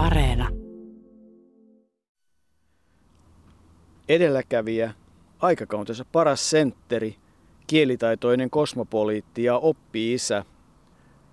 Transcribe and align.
Areena. 0.00 0.48
Edelläkävijä, 4.08 4.94
aikakautensa 5.40 6.04
paras 6.12 6.50
sentteri, 6.50 7.16
kielitaitoinen 7.66 8.50
kosmopoliitti 8.50 9.44
ja 9.44 9.56
oppi-isä. 9.56 10.44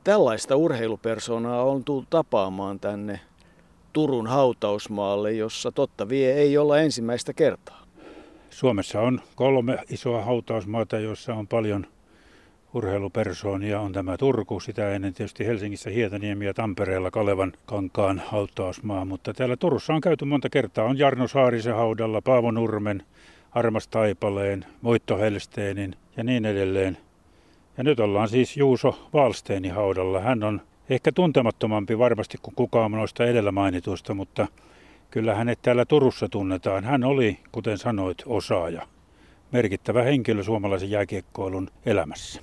Tällaista 0.03 0.55
urheilupersonaa 0.55 1.63
on 1.63 1.83
tullut 1.83 2.09
tapaamaan 2.09 2.79
tänne 2.79 3.19
Turun 3.93 4.27
hautausmaalle, 4.27 5.33
jossa 5.33 5.71
totta 5.71 6.09
vie 6.09 6.33
ei 6.33 6.57
olla 6.57 6.79
ensimmäistä 6.79 7.33
kertaa. 7.33 7.83
Suomessa 8.49 9.01
on 9.01 9.21
kolme 9.35 9.77
isoa 9.89 10.21
hautausmaata, 10.21 10.99
joissa 10.99 11.33
on 11.33 11.47
paljon 11.47 11.87
urheilupersoonia. 12.73 13.79
On 13.81 13.93
tämä 13.93 14.17
Turku, 14.17 14.59
sitä 14.59 14.91
ennen 14.91 15.13
tietysti 15.13 15.45
Helsingissä 15.45 15.89
Hietaniemi 15.89 16.45
ja 16.45 16.53
Tampereella 16.53 17.11
Kalevan 17.11 17.53
kankaan 17.65 18.21
hautausmaa. 18.25 19.05
Mutta 19.05 19.33
täällä 19.33 19.57
Turussa 19.57 19.93
on 19.93 20.01
käyty 20.01 20.25
monta 20.25 20.49
kertaa. 20.49 20.85
On 20.85 20.97
Jarno 20.97 21.27
Saarisen 21.27 21.75
haudalla, 21.75 22.21
Paavo 22.21 22.51
Nurmen, 22.51 23.03
Armas 23.51 23.87
Taipaleen, 23.87 24.65
Moitto 24.81 25.17
Helsteenin 25.17 25.95
ja 26.17 26.23
niin 26.23 26.45
edelleen. 26.45 26.97
Ja 27.77 27.83
nyt 27.83 27.99
ollaan 27.99 28.29
siis 28.29 28.57
Juuso 28.57 29.09
Valsteinin 29.13 29.73
haudalla. 29.73 30.19
Hän 30.19 30.43
on 30.43 30.61
ehkä 30.89 31.11
tuntemattomampi 31.11 31.97
varmasti 31.97 32.37
kuin 32.41 32.55
kukaan 32.55 32.91
noista 32.91 33.25
edellä 33.25 33.51
mainituista, 33.51 34.13
mutta 34.13 34.47
kyllä 35.11 35.35
hänet 35.35 35.59
täällä 35.61 35.85
Turussa 35.85 36.29
tunnetaan. 36.29 36.83
Hän 36.83 37.03
oli, 37.03 37.37
kuten 37.51 37.77
sanoit, 37.77 38.17
osaaja. 38.25 38.87
Merkittävä 39.51 40.03
henkilö 40.03 40.43
suomalaisen 40.43 40.89
jääkiekkoilun 40.89 41.69
elämässä. 41.85 42.41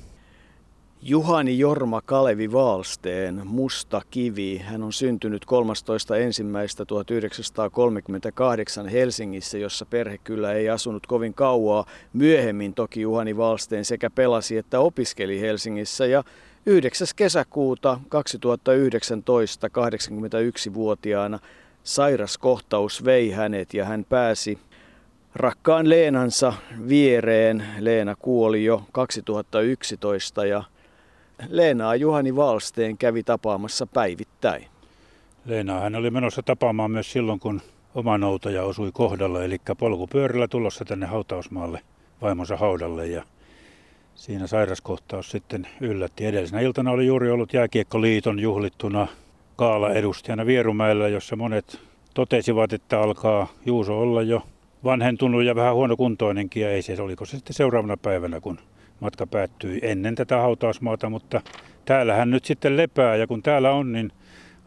Juhani 1.07 1.59
Jorma 1.59 2.01
Kalevi 2.01 2.53
Vaalsteen, 2.53 3.41
Musta 3.45 4.03
kivi. 4.11 4.59
Hän 4.59 4.83
on 4.83 4.93
syntynyt 4.93 5.45
13.1.1938 8.85 8.89
Helsingissä, 8.89 9.59
jossa 9.59 9.87
perhe 9.87 10.19
kyllä 10.19 10.53
ei 10.53 10.71
asunut 10.71 11.07
kovin 11.07 11.35
kauaa. 11.35 11.87
Myöhemmin 12.13 12.75
toki 12.75 13.01
Juhani 13.01 13.37
Vaalsteen 13.37 13.85
sekä 13.85 14.11
pelasi 14.11 14.57
että 14.57 14.81
opiskeli 14.81 15.41
Helsingissä 15.41 16.07
ja 16.07 16.25
9. 16.67 17.09
kesäkuuta 17.17 18.01
2019 18.09 19.69
81-vuotiaana 19.69 21.39
sairaskohtaus 21.83 23.05
vei 23.05 23.31
hänet 23.31 23.75
ja 23.75 23.85
hän 23.85 24.05
pääsi 24.09 24.59
rakkaan 25.35 25.89
Leenansa 25.89 26.53
viereen. 26.89 27.65
Leena 27.79 28.15
kuoli 28.19 28.65
jo 28.65 28.83
2011 28.93 30.47
ja 30.47 30.65
Leenaa 31.49 31.97
Juhani 31.97 32.37
Valsteen 32.37 32.99
kävi 32.99 33.23
tapaamassa 33.23 33.87
päivittäin. 33.87 34.67
Leenaa 35.45 35.81
hän 35.81 35.95
oli 35.95 36.11
menossa 36.11 36.43
tapaamaan 36.43 36.91
myös 36.91 37.13
silloin, 37.13 37.41
kun 37.41 37.61
oma 37.95 38.19
noutaja 38.19 38.63
osui 38.63 38.91
kohdalla, 38.93 39.45
eli 39.45 39.57
polkupyörällä 39.79 40.49
tulossa 40.49 40.85
tänne 40.85 41.07
hautausmaalle 41.07 41.81
vaimonsa 42.23 42.57
haudalle 42.57 43.07
ja 43.07 43.23
siinä 44.15 44.47
sairaskohtaus 44.47 45.31
sitten 45.31 45.67
yllätti. 45.81 46.27
Edellisenä 46.27 46.61
iltana 46.61 46.91
oli 46.91 47.07
juuri 47.07 47.31
ollut 47.31 47.53
Jääkiekkoliiton 47.53 48.39
juhlittuna 48.39 49.07
kaala 49.57 49.91
edustajana 49.91 50.47
Vierumäellä, 50.47 51.09
jossa 51.09 51.37
monet 51.37 51.81
totesivat, 52.15 52.73
että 52.73 53.01
alkaa 53.01 53.47
Juuso 53.67 54.01
olla 54.01 54.23
jo 54.23 54.43
vanhentunut 54.85 55.45
ja 55.45 55.55
vähän 55.55 55.75
huonokuntoinenkin 55.75 56.63
ja 56.63 56.71
ei 56.71 56.83
se, 56.83 57.03
oliko 57.03 57.25
se 57.25 57.37
sitten 57.37 57.55
seuraavana 57.55 57.97
päivänä, 57.97 58.41
kun 58.41 58.59
matka 59.01 59.27
päättyi 59.27 59.79
ennen 59.83 60.15
tätä 60.15 60.37
hautausmaata, 60.37 61.11
mutta 61.11 61.43
täällähän 61.85 62.31
nyt 62.31 62.45
sitten 62.45 62.77
lepää 62.77 63.17
ja 63.17 63.27
kun 63.27 63.43
täällä 63.43 63.71
on, 63.71 63.93
niin 63.93 64.13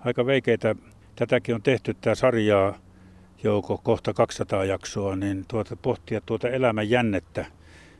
aika 0.06 0.26
veikeitä, 0.26 0.76
tätäkin 1.16 1.56
on 1.56 1.62
tehty 1.62 1.94
tämä 1.94 2.16
sarjaa 2.16 2.78
jouko 3.44 3.80
kohta 3.84 4.14
200 4.14 4.66
jaksoa, 4.66 5.16
niin 5.16 5.46
tuota, 5.48 5.76
pohtia 5.76 6.22
tuota 6.22 6.50
elämän 6.50 6.90
jännettä. 6.90 7.46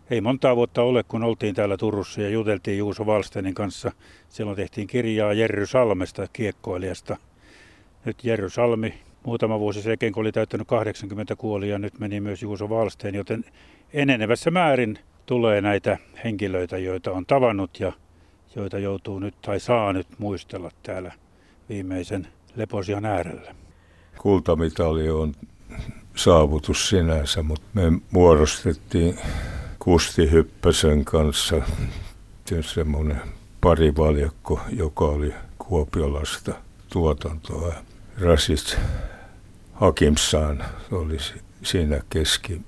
Ei 0.10 0.22
montaa 0.22 0.56
vuotta 0.56 0.82
ole, 0.82 1.04
kun 1.04 1.24
oltiin 1.24 1.56
täällä 1.56 1.78
Turussa 1.78 2.22
ja 2.22 2.30
juteltiin 2.30 2.78
Juuso 2.78 3.06
Valstenin 3.06 3.54
kanssa. 3.54 3.92
Silloin 4.30 4.58
tehtiin 4.58 4.88
kirjaa 4.88 5.34
Jerry 5.34 5.66
Salmesta, 5.66 6.28
kiekkoilijasta. 6.34 7.18
Nyt 8.06 8.24
Jerry 8.24 8.50
Salmi 8.50 8.94
muutama 9.24 9.60
vuosi 9.60 9.82
sen 9.82 9.98
kun 10.14 10.22
oli 10.22 10.32
täyttänyt 10.32 10.68
80 10.68 11.36
kuolia, 11.36 11.80
nyt 11.80 12.00
meni 12.00 12.20
myös 12.20 12.42
Juuso 12.42 12.70
Valsteen, 12.70 13.16
joten 13.16 13.46
enenevässä 13.94 14.52
määrin 14.52 15.00
tulee 15.28 15.62
näitä 15.62 15.98
henkilöitä, 16.24 16.78
joita 16.78 17.12
on 17.12 17.26
tavannut 17.26 17.80
ja 17.80 17.92
joita 18.56 18.80
joutuu 18.80 19.20
nyt 19.20 19.42
tai 19.42 19.60
saa 19.60 19.94
nyt 19.94 20.08
muistella 20.18 20.72
täällä 20.84 21.12
viimeisen 21.70 22.28
leposian 22.56 23.06
äärellä. 23.06 23.56
Kultamitali 24.18 25.10
on 25.10 25.34
saavutus 26.16 26.90
sinänsä, 26.90 27.44
mutta 27.44 27.68
me 27.74 27.82
muodostettiin 28.12 29.20
Kusti 29.80 30.32
Hyppäsen 30.32 31.06
kanssa 31.06 31.62
semmoinen 32.62 33.22
parivaljakko, 33.62 34.60
joka 34.70 35.06
oli 35.06 35.34
Kuopiolasta 35.58 36.54
tuotantoa. 36.94 37.74
Rasit 38.22 38.78
Hakimsaan 39.74 40.64
oli 40.92 41.18
siinä 41.64 42.02
keski, 42.10 42.62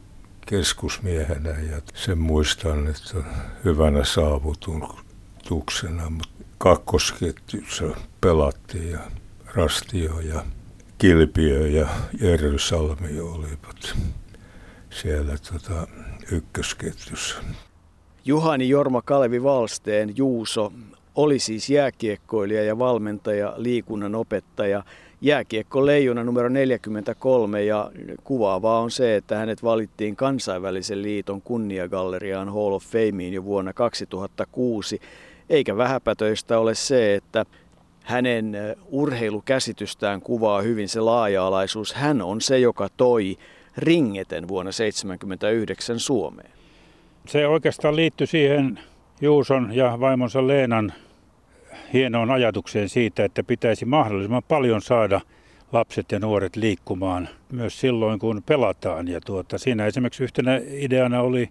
keskusmiehenä 0.50 1.50
ja 1.50 1.82
sen 1.94 2.18
muistan, 2.18 2.88
että 2.88 3.18
hyvänä 3.66 4.04
saavutuksena, 4.04 6.10
mutta 6.10 6.44
kakkosketjussa 6.58 7.86
pelattiin 8.22 8.92
ja 8.92 9.00
Rastio 9.56 10.20
ja 10.20 10.44
Kilpiö 10.98 11.68
ja 11.68 11.88
Jerry 12.22 12.60
Salmi 12.60 13.20
olivat 13.20 13.98
siellä 14.90 15.36
tota, 15.52 15.88
ykkösketjussa. 16.32 17.36
Juhani 18.26 18.70
Jorma 18.70 19.02
Kalevi 19.02 19.44
Valsteen 19.44 20.18
Juuso 20.18 20.74
oli 21.16 21.40
siis 21.40 21.70
jääkiekkoilija 21.70 22.64
ja 22.64 22.80
valmentaja, 22.80 23.54
liikunnan 23.58 24.16
opettaja– 24.16 24.84
jääkiekko 25.22 25.86
leijona 25.86 26.24
numero 26.24 26.50
43 26.50 27.64
ja 27.64 27.92
kuvaavaa 28.24 28.80
on 28.80 28.92
se, 28.92 29.16
että 29.16 29.38
hänet 29.38 29.64
valittiin 29.64 30.16
kansainvälisen 30.16 31.02
liiton 31.02 31.42
kunniagalleriaan 31.42 32.50
Hall 32.50 32.74
of 32.74 32.84
Fameen 32.84 33.34
jo 33.34 33.44
vuonna 33.44 33.74
2006. 33.74 35.02
Eikä 35.50 35.78
vähäpätöistä 35.78 36.60
ole 36.60 36.76
se, 36.76 37.16
että 37.16 37.46
hänen 38.04 38.58
urheilukäsitystään 38.90 40.22
kuvaa 40.22 40.62
hyvin 40.62 40.90
se 40.90 41.00
laaja-alaisuus. 41.00 41.94
Hän 41.94 42.22
on 42.22 42.42
se, 42.42 42.60
joka 42.60 42.90
toi 42.98 43.38
ringeten 43.78 44.48
vuonna 44.48 44.72
1979 44.72 46.00
Suomeen. 46.00 46.52
Se 47.28 47.48
oikeastaan 47.48 47.96
liittyy 47.96 48.28
siihen 48.28 48.80
Juuson 49.22 49.76
ja 49.76 49.98
vaimonsa 50.00 50.48
Leenan 50.48 50.94
hienoon 51.94 52.32
ajatukseen 52.32 52.90
siitä, 52.90 53.26
että 53.26 53.44
pitäisi 53.44 53.86
mahdollisimman 53.86 54.44
paljon 54.48 54.82
saada 54.82 55.22
lapset 55.72 56.12
ja 56.12 56.20
nuoret 56.20 56.56
liikkumaan 56.56 57.30
myös 57.52 57.80
silloin, 57.80 58.20
kun 58.20 58.44
pelataan. 58.46 59.08
Ja 59.08 59.22
tuota, 59.22 59.58
siinä 59.58 59.86
esimerkiksi 59.86 60.24
yhtenä 60.24 60.62
ideana 60.72 61.22
oli 61.22 61.50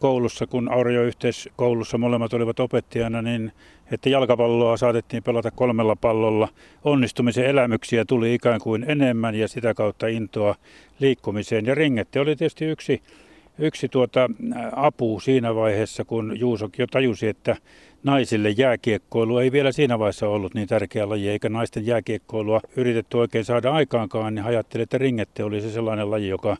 koulussa, 0.00 0.46
kun 0.46 0.72
Aureo 0.72 1.02
yhteiskoulussa 1.02 1.98
molemmat 1.98 2.34
olivat 2.34 2.60
opettajana, 2.60 3.22
niin 3.22 3.52
että 3.90 4.08
jalkapalloa 4.08 4.76
saatettiin 4.76 5.22
pelata 5.22 5.50
kolmella 5.50 5.96
pallolla. 5.96 6.48
Onnistumisen 6.84 7.46
elämyksiä 7.46 8.04
tuli 8.04 8.34
ikään 8.34 8.60
kuin 8.60 8.84
enemmän 8.88 9.34
ja 9.34 9.48
sitä 9.48 9.74
kautta 9.74 10.06
intoa 10.06 10.54
liikkumiseen. 10.98 11.66
Ja 11.66 11.74
ringette 11.74 12.20
oli 12.20 12.36
tietysti 12.36 12.64
yksi, 12.64 13.02
yksi 13.58 13.88
tuota 13.88 14.30
apu 14.76 15.20
siinä 15.20 15.54
vaiheessa, 15.54 16.04
kun 16.04 16.40
Juusokin 16.40 16.82
jo 16.82 16.86
tajusi, 16.86 17.26
että 17.28 17.56
naisille 18.04 18.50
jääkiekkoilu 18.50 19.38
ei 19.38 19.52
vielä 19.52 19.72
siinä 19.72 19.98
vaiheessa 19.98 20.28
ollut 20.28 20.54
niin 20.54 20.68
tärkeä 20.68 21.08
laji, 21.08 21.28
eikä 21.28 21.48
naisten 21.48 21.86
jääkiekkoilua 21.86 22.60
yritetty 22.76 23.16
oikein 23.16 23.44
saada 23.44 23.72
aikaankaan, 23.72 24.34
niin 24.34 24.44
ajattelin, 24.44 24.82
että 24.82 24.98
ringette 24.98 25.44
olisi 25.44 25.68
se 25.68 25.74
sellainen 25.74 26.10
laji, 26.10 26.28
joka 26.28 26.56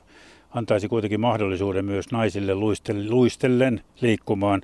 antaisi 0.50 0.88
kuitenkin 0.88 1.20
mahdollisuuden 1.20 1.84
myös 1.84 2.10
naisille 2.12 2.54
luistellen 3.08 3.80
liikkumaan. 4.00 4.62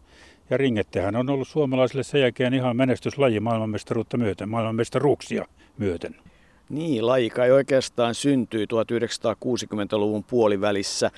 Ja 0.50 0.56
ringettehän 0.56 1.16
on 1.16 1.30
ollut 1.30 1.48
suomalaisille 1.48 2.02
sen 2.02 2.20
jälkeen 2.20 2.54
ihan 2.54 2.76
menestyslaji 2.76 3.40
maailmanmestaruutta 3.40 4.16
myöten, 4.16 4.48
maailmanmestaruuksia 4.48 5.44
myöten. 5.78 6.16
Niin, 6.68 7.06
laji 7.06 7.30
kai 7.30 7.50
oikeastaan 7.50 8.14
syntyi 8.14 8.64
1960-luvun 8.64 10.24
puolivälissä 10.24 11.10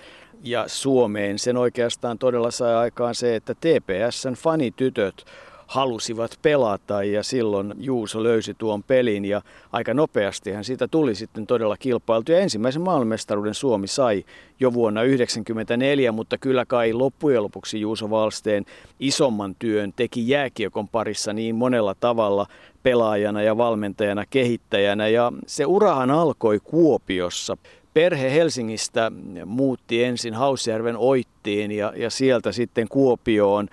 ja 0.42 0.64
Suomeen. 0.66 1.38
Sen 1.38 1.56
oikeastaan 1.56 2.18
todella 2.18 2.50
sai 2.50 2.74
aikaan 2.74 3.14
se, 3.14 3.36
että 3.36 3.54
TPSn 3.54 4.34
fanitytöt 4.34 5.24
halusivat 5.70 6.38
pelata 6.42 7.02
ja 7.02 7.22
silloin 7.22 7.74
Juuso 7.78 8.22
löysi 8.22 8.54
tuon 8.54 8.82
pelin 8.82 9.24
ja 9.24 9.42
aika 9.72 9.94
nopeastihan 9.94 10.64
siitä 10.64 10.88
tuli 10.88 11.14
sitten 11.14 11.46
todella 11.46 11.76
kilpailtu. 11.76 12.32
Ja 12.32 12.38
ensimmäisen 12.38 12.82
maailmanmestaruuden 12.82 13.54
Suomi 13.54 13.86
sai 13.86 14.24
jo 14.60 14.72
vuonna 14.72 15.00
1994, 15.00 16.12
mutta 16.12 16.38
kyllä 16.38 16.64
kai 16.64 16.92
loppujen 16.92 17.42
lopuksi 17.42 17.80
Juuso 17.80 18.10
Valsteen 18.10 18.66
isomman 19.00 19.56
työn 19.58 19.92
teki 19.96 20.28
jääkiekon 20.28 20.88
parissa 20.88 21.32
niin 21.32 21.54
monella 21.54 21.94
tavalla. 22.00 22.46
pelaajana 22.82 23.42
ja 23.42 23.56
valmentajana, 23.56 24.24
kehittäjänä. 24.30 25.08
Ja 25.08 25.32
se 25.46 25.66
urahan 25.66 26.10
alkoi 26.10 26.60
Kuopiossa. 26.64 27.56
Perhe 27.94 28.34
Helsingistä 28.34 29.12
muutti 29.46 30.04
ensin 30.04 30.34
Hausjärven 30.34 30.96
Oittiin 30.96 31.72
ja, 31.72 31.92
ja 31.96 32.10
sieltä 32.10 32.52
sitten 32.52 32.88
Kuopioon. 32.88 33.68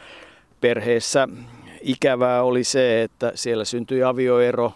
Perheessä 0.62 1.28
ikävää 1.88 2.44
oli 2.44 2.64
se, 2.64 3.04
että 3.04 3.32
siellä 3.36 3.66
syntyi 3.66 4.04
avioero. 4.04 4.74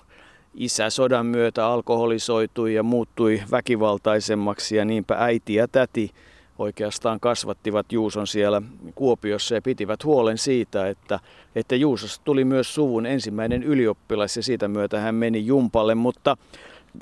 Isä 0.53 0.89
sodan 0.89 1.25
myötä 1.25 1.67
alkoholisoitui 1.67 2.73
ja 2.73 2.83
muuttui 2.83 3.41
väkivaltaisemmaksi 3.51 4.75
ja 4.75 4.85
niinpä 4.85 5.15
äiti 5.19 5.55
ja 5.55 5.67
täti 5.67 6.11
oikeastaan 6.59 7.19
kasvattivat 7.19 7.91
Juuson 7.91 8.27
siellä 8.27 8.61
Kuopiossa 8.95 9.55
ja 9.55 9.61
pitivät 9.61 10.03
huolen 10.03 10.37
siitä, 10.37 10.89
että, 10.89 11.19
että 11.55 11.75
Juusosta 11.75 12.23
tuli 12.23 12.45
myös 12.45 12.75
suvun 12.75 13.05
ensimmäinen 13.05 13.63
ylioppilas 13.63 14.37
ja 14.37 14.43
siitä 14.43 14.67
myötä 14.67 14.99
hän 14.99 15.15
meni 15.15 15.45
Jumpalle, 15.45 15.95
mutta 15.95 16.37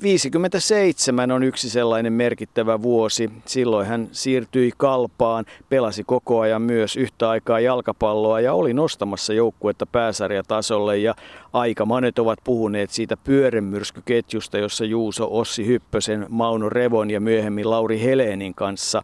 57 0.01 1.31
on 1.31 1.43
yksi 1.43 1.69
sellainen 1.69 2.13
merkittävä 2.13 2.81
vuosi. 2.81 3.31
Silloin 3.45 3.87
hän 3.87 4.09
siirtyi 4.11 4.71
kalpaan, 4.77 5.45
pelasi 5.69 6.03
koko 6.03 6.39
ajan 6.39 6.61
myös 6.61 6.95
yhtä 6.95 7.29
aikaa 7.29 7.59
jalkapalloa 7.59 8.39
ja 8.39 8.53
oli 8.53 8.73
nostamassa 8.73 9.33
joukkuetta 9.33 9.85
pääsarjatasolle. 9.85 10.97
Ja 10.97 11.15
aika 11.53 11.85
monet 11.85 12.19
ovat 12.19 12.39
puhuneet 12.43 12.89
siitä 12.89 13.17
pyörämyrskyketjusta, 13.17 14.57
jossa 14.57 14.85
Juuso 14.85 15.27
Ossi 15.31 15.65
Hyppösen, 15.65 16.25
Mauno 16.29 16.69
Revon 16.69 17.11
ja 17.11 17.19
myöhemmin 17.19 17.69
Lauri 17.69 18.01
Helenin 18.01 18.53
kanssa 18.53 19.03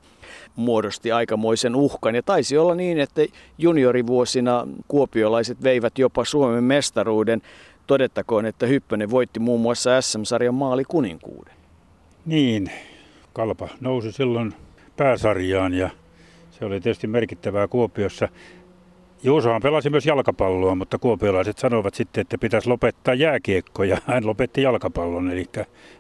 muodosti 0.56 1.12
aikamoisen 1.12 1.76
uhkan. 1.76 2.16
Ja 2.16 2.24
taisi 2.24 2.58
olla 2.58 2.76
niin, 2.76 3.00
että 3.00 3.22
juniorivuosina 3.58 4.68
kuopiolaiset 4.88 5.64
veivät 5.64 5.98
jopa 5.98 6.26
Suomen 6.26 6.64
mestaruuden. 6.64 7.42
Todettakoon, 7.88 8.46
että 8.46 8.66
Hyppönen 8.66 9.10
voitti 9.10 9.40
muun 9.40 9.62
muassa 9.62 10.02
SM-sarjan 10.02 10.56
maali 10.56 10.84
kuninkuuden. 10.84 11.54
Niin, 12.26 12.72
Kalpa 13.34 13.70
nousi 13.80 14.12
silloin 14.12 14.54
pääsarjaan 14.98 15.74
ja 15.74 15.90
se 16.52 16.66
oli 16.66 16.82
tietysti 16.82 17.08
merkittävää 17.08 17.68
Kuopiossa. 17.68 18.30
Juusohan 19.24 19.62
pelasi 19.62 19.90
myös 19.90 20.06
jalkapalloa, 20.06 20.76
mutta 20.76 20.98
kuopiolaiset 20.98 21.58
sanoivat 21.58 21.94
sitten, 21.94 22.22
että 22.22 22.38
pitäisi 22.38 22.70
lopettaa 22.70 23.14
jääkiekko 23.14 23.84
ja 23.84 23.98
hän 24.06 24.28
lopetti 24.28 24.62
jalkapallon, 24.62 25.32
eli 25.32 25.46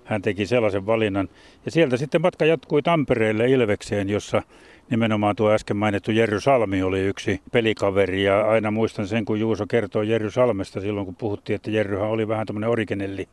hän 0.03 0.21
teki 0.21 0.45
sellaisen 0.45 0.85
valinnan. 0.85 1.29
Ja 1.65 1.71
sieltä 1.71 1.97
sitten 1.97 2.21
matka 2.21 2.45
jatkui 2.45 2.81
Tampereelle 2.81 3.47
Ilvekseen, 3.49 4.09
jossa 4.09 4.41
nimenomaan 4.89 5.35
tuo 5.35 5.51
äsken 5.51 5.77
mainittu 5.77 6.11
Jerry 6.11 6.41
Salmi 6.41 6.83
oli 6.83 6.99
yksi 6.99 7.41
pelikaveri 7.51 8.23
ja 8.23 8.49
aina 8.49 8.71
muistan 8.71 9.07
sen, 9.07 9.25
kun 9.25 9.39
Juuso 9.39 9.67
kertoi 9.67 10.09
Jerry 10.09 10.31
Salmesta 10.31 10.81
silloin, 10.81 11.05
kun 11.05 11.15
puhuttiin, 11.15 11.55
että 11.55 11.71
Jerryhän 11.71 12.09
oli 12.09 12.27
vähän 12.27 12.47
tämmöinen 12.47 12.69
originelli 12.69 13.27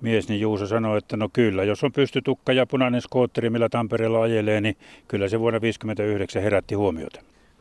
mies, 0.00 0.28
niin 0.28 0.40
Juuso 0.40 0.66
sanoi, 0.66 0.98
että 0.98 1.16
no 1.16 1.28
kyllä, 1.32 1.64
jos 1.64 1.84
on 1.84 1.92
pystytukka 1.92 2.52
ja 2.52 2.66
punainen 2.66 3.00
skootteri, 3.00 3.50
millä 3.50 3.68
Tampereella 3.68 4.22
ajelee, 4.22 4.60
niin 4.60 4.76
kyllä 5.08 5.28
se 5.28 5.40
vuonna 5.40 5.60
1959 5.60 6.42
herätti 6.42 6.74
huomiota. 6.74 7.20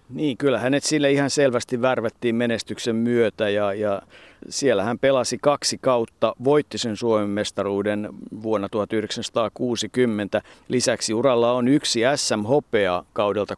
Niin, 0.09 0.37
kyllä 0.37 0.59
hänet 0.59 0.83
sille 0.83 1.11
ihan 1.11 1.29
selvästi 1.29 1.81
värvättiin 1.81 2.35
menestyksen 2.35 2.95
myötä 2.95 3.49
ja, 3.49 3.73
ja 3.73 4.01
siellä 4.49 4.83
hän 4.83 4.99
pelasi 4.99 5.37
kaksi 5.41 5.77
kautta, 5.81 6.33
voitti 6.43 6.77
sen 6.77 6.97
Suomen 6.97 7.29
mestaruuden 7.29 8.09
vuonna 8.43 8.69
1960. 8.69 10.41
Lisäksi 10.67 11.13
uralla 11.13 11.51
on 11.51 11.67
yksi 11.67 12.01
SM-hopea 12.15 13.03
kaudelta 13.13 13.55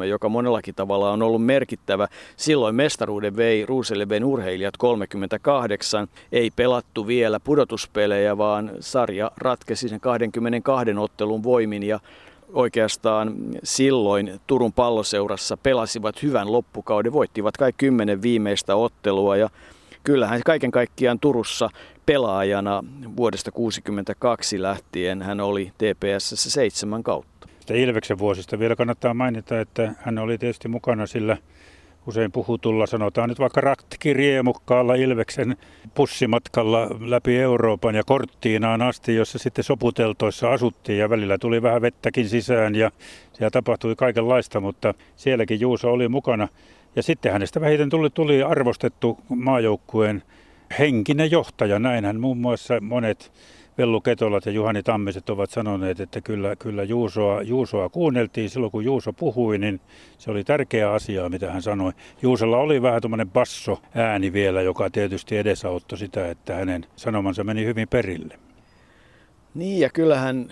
66-67, 0.00 0.04
joka 0.04 0.28
monellakin 0.28 0.74
tavalla 0.74 1.10
on 1.10 1.22
ollut 1.22 1.44
merkittävä. 1.44 2.08
Silloin 2.36 2.74
mestaruuden 2.74 3.36
vei 3.36 3.66
Ruuseleveen 3.66 4.24
urheilijat 4.24 4.76
38. 4.76 6.08
Ei 6.32 6.50
pelattu 6.56 7.06
vielä 7.06 7.40
pudotuspelejä, 7.40 8.38
vaan 8.38 8.70
sarja 8.80 9.30
ratkesi 9.36 9.88
sen 9.88 10.00
22 10.00 10.90
ottelun 10.98 11.42
voimin 11.42 11.82
ja 11.82 12.00
oikeastaan 12.52 13.34
silloin 13.64 14.40
Turun 14.46 14.72
palloseurassa 14.72 15.56
pelasivat 15.56 16.22
hyvän 16.22 16.52
loppukauden, 16.52 17.12
voittivat 17.12 17.56
kaikki 17.56 17.86
kymmenen 17.86 18.22
viimeistä 18.22 18.76
ottelua 18.76 19.36
ja 19.36 19.50
kyllähän 20.04 20.40
kaiken 20.44 20.70
kaikkiaan 20.70 21.20
Turussa 21.20 21.70
pelaajana 22.06 22.84
vuodesta 23.16 23.50
1962 23.50 24.62
lähtien 24.62 25.22
hän 25.22 25.40
oli 25.40 25.72
TPS 25.78 26.52
seitsemän 26.52 27.02
kautta. 27.02 27.48
Ilveksen 27.74 28.18
vuosista 28.18 28.58
vielä 28.58 28.76
kannattaa 28.76 29.14
mainita, 29.14 29.60
että 29.60 29.94
hän 29.98 30.18
oli 30.18 30.38
tietysti 30.38 30.68
mukana 30.68 31.06
sillä 31.06 31.36
usein 32.08 32.32
puhutulla, 32.32 32.86
sanotaan 32.86 33.28
nyt 33.28 33.38
vaikka 33.38 33.60
ratkiriemukkaalla 33.60 34.94
Ilveksen 34.94 35.56
pussimatkalla 35.94 36.88
läpi 37.00 37.38
Euroopan 37.38 37.94
ja 37.94 38.02
Korttiinaan 38.06 38.82
asti, 38.82 39.14
jossa 39.14 39.38
sitten 39.38 39.64
soputeltoissa 39.64 40.52
asuttiin 40.52 40.98
ja 40.98 41.10
välillä 41.10 41.38
tuli 41.38 41.62
vähän 41.62 41.82
vettäkin 41.82 42.28
sisään 42.28 42.74
ja 42.74 42.90
siellä 43.32 43.50
tapahtui 43.50 43.96
kaikenlaista, 43.96 44.60
mutta 44.60 44.94
sielläkin 45.16 45.60
Juuso 45.60 45.92
oli 45.92 46.08
mukana. 46.08 46.48
Ja 46.96 47.02
sitten 47.02 47.32
hänestä 47.32 47.60
vähiten 47.60 47.90
tuli, 47.90 48.10
tuli 48.10 48.42
arvostettu 48.42 49.18
maajoukkueen 49.28 50.22
henkinen 50.78 51.30
johtaja, 51.30 51.78
näinhän 51.78 52.20
muun 52.20 52.38
muassa 52.38 52.80
monet 52.80 53.32
Vellu 53.78 54.00
Ketolat 54.00 54.46
ja 54.46 54.52
Juhani 54.52 54.82
Tammiset 54.82 55.30
ovat 55.30 55.50
sanoneet, 55.50 56.00
että 56.00 56.20
kyllä, 56.20 56.56
kyllä 56.56 56.84
Juusoa, 56.84 57.42
Juusoa 57.42 57.88
kuunneltiin 57.88 58.50
silloin, 58.50 58.72
kun 58.72 58.84
Juuso 58.84 59.12
puhui, 59.12 59.58
niin 59.58 59.80
se 60.18 60.30
oli 60.30 60.44
tärkeä 60.44 60.92
asia, 60.92 61.28
mitä 61.28 61.52
hän 61.52 61.62
sanoi. 61.62 61.92
Juusolla 62.22 62.58
oli 62.58 62.82
vähän 62.82 63.00
tuommoinen 63.00 63.30
basso 63.30 63.82
ääni 63.94 64.32
vielä, 64.32 64.62
joka 64.62 64.90
tietysti 64.90 65.36
edesauttoi 65.36 65.98
sitä, 65.98 66.30
että 66.30 66.54
hänen 66.54 66.86
sanomansa 66.96 67.44
meni 67.44 67.64
hyvin 67.64 67.88
perille. 67.88 68.38
Niin 69.54 69.80
ja 69.80 69.90
kyllähän 69.90 70.48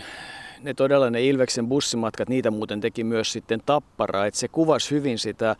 ne 0.63 0.75
todella 0.75 1.11
ne 1.11 1.27
Ilveksen 1.27 1.69
bussimatkat, 1.69 2.29
niitä 2.29 2.51
muuten 2.51 2.81
teki 2.81 3.05
myös 3.05 3.33
sitten 3.33 3.61
Tappara, 3.67 4.27
että 4.27 4.41
se 4.41 4.49
kuvasi 4.49 4.91
hyvin 4.91 5.19
sitä 5.19 5.57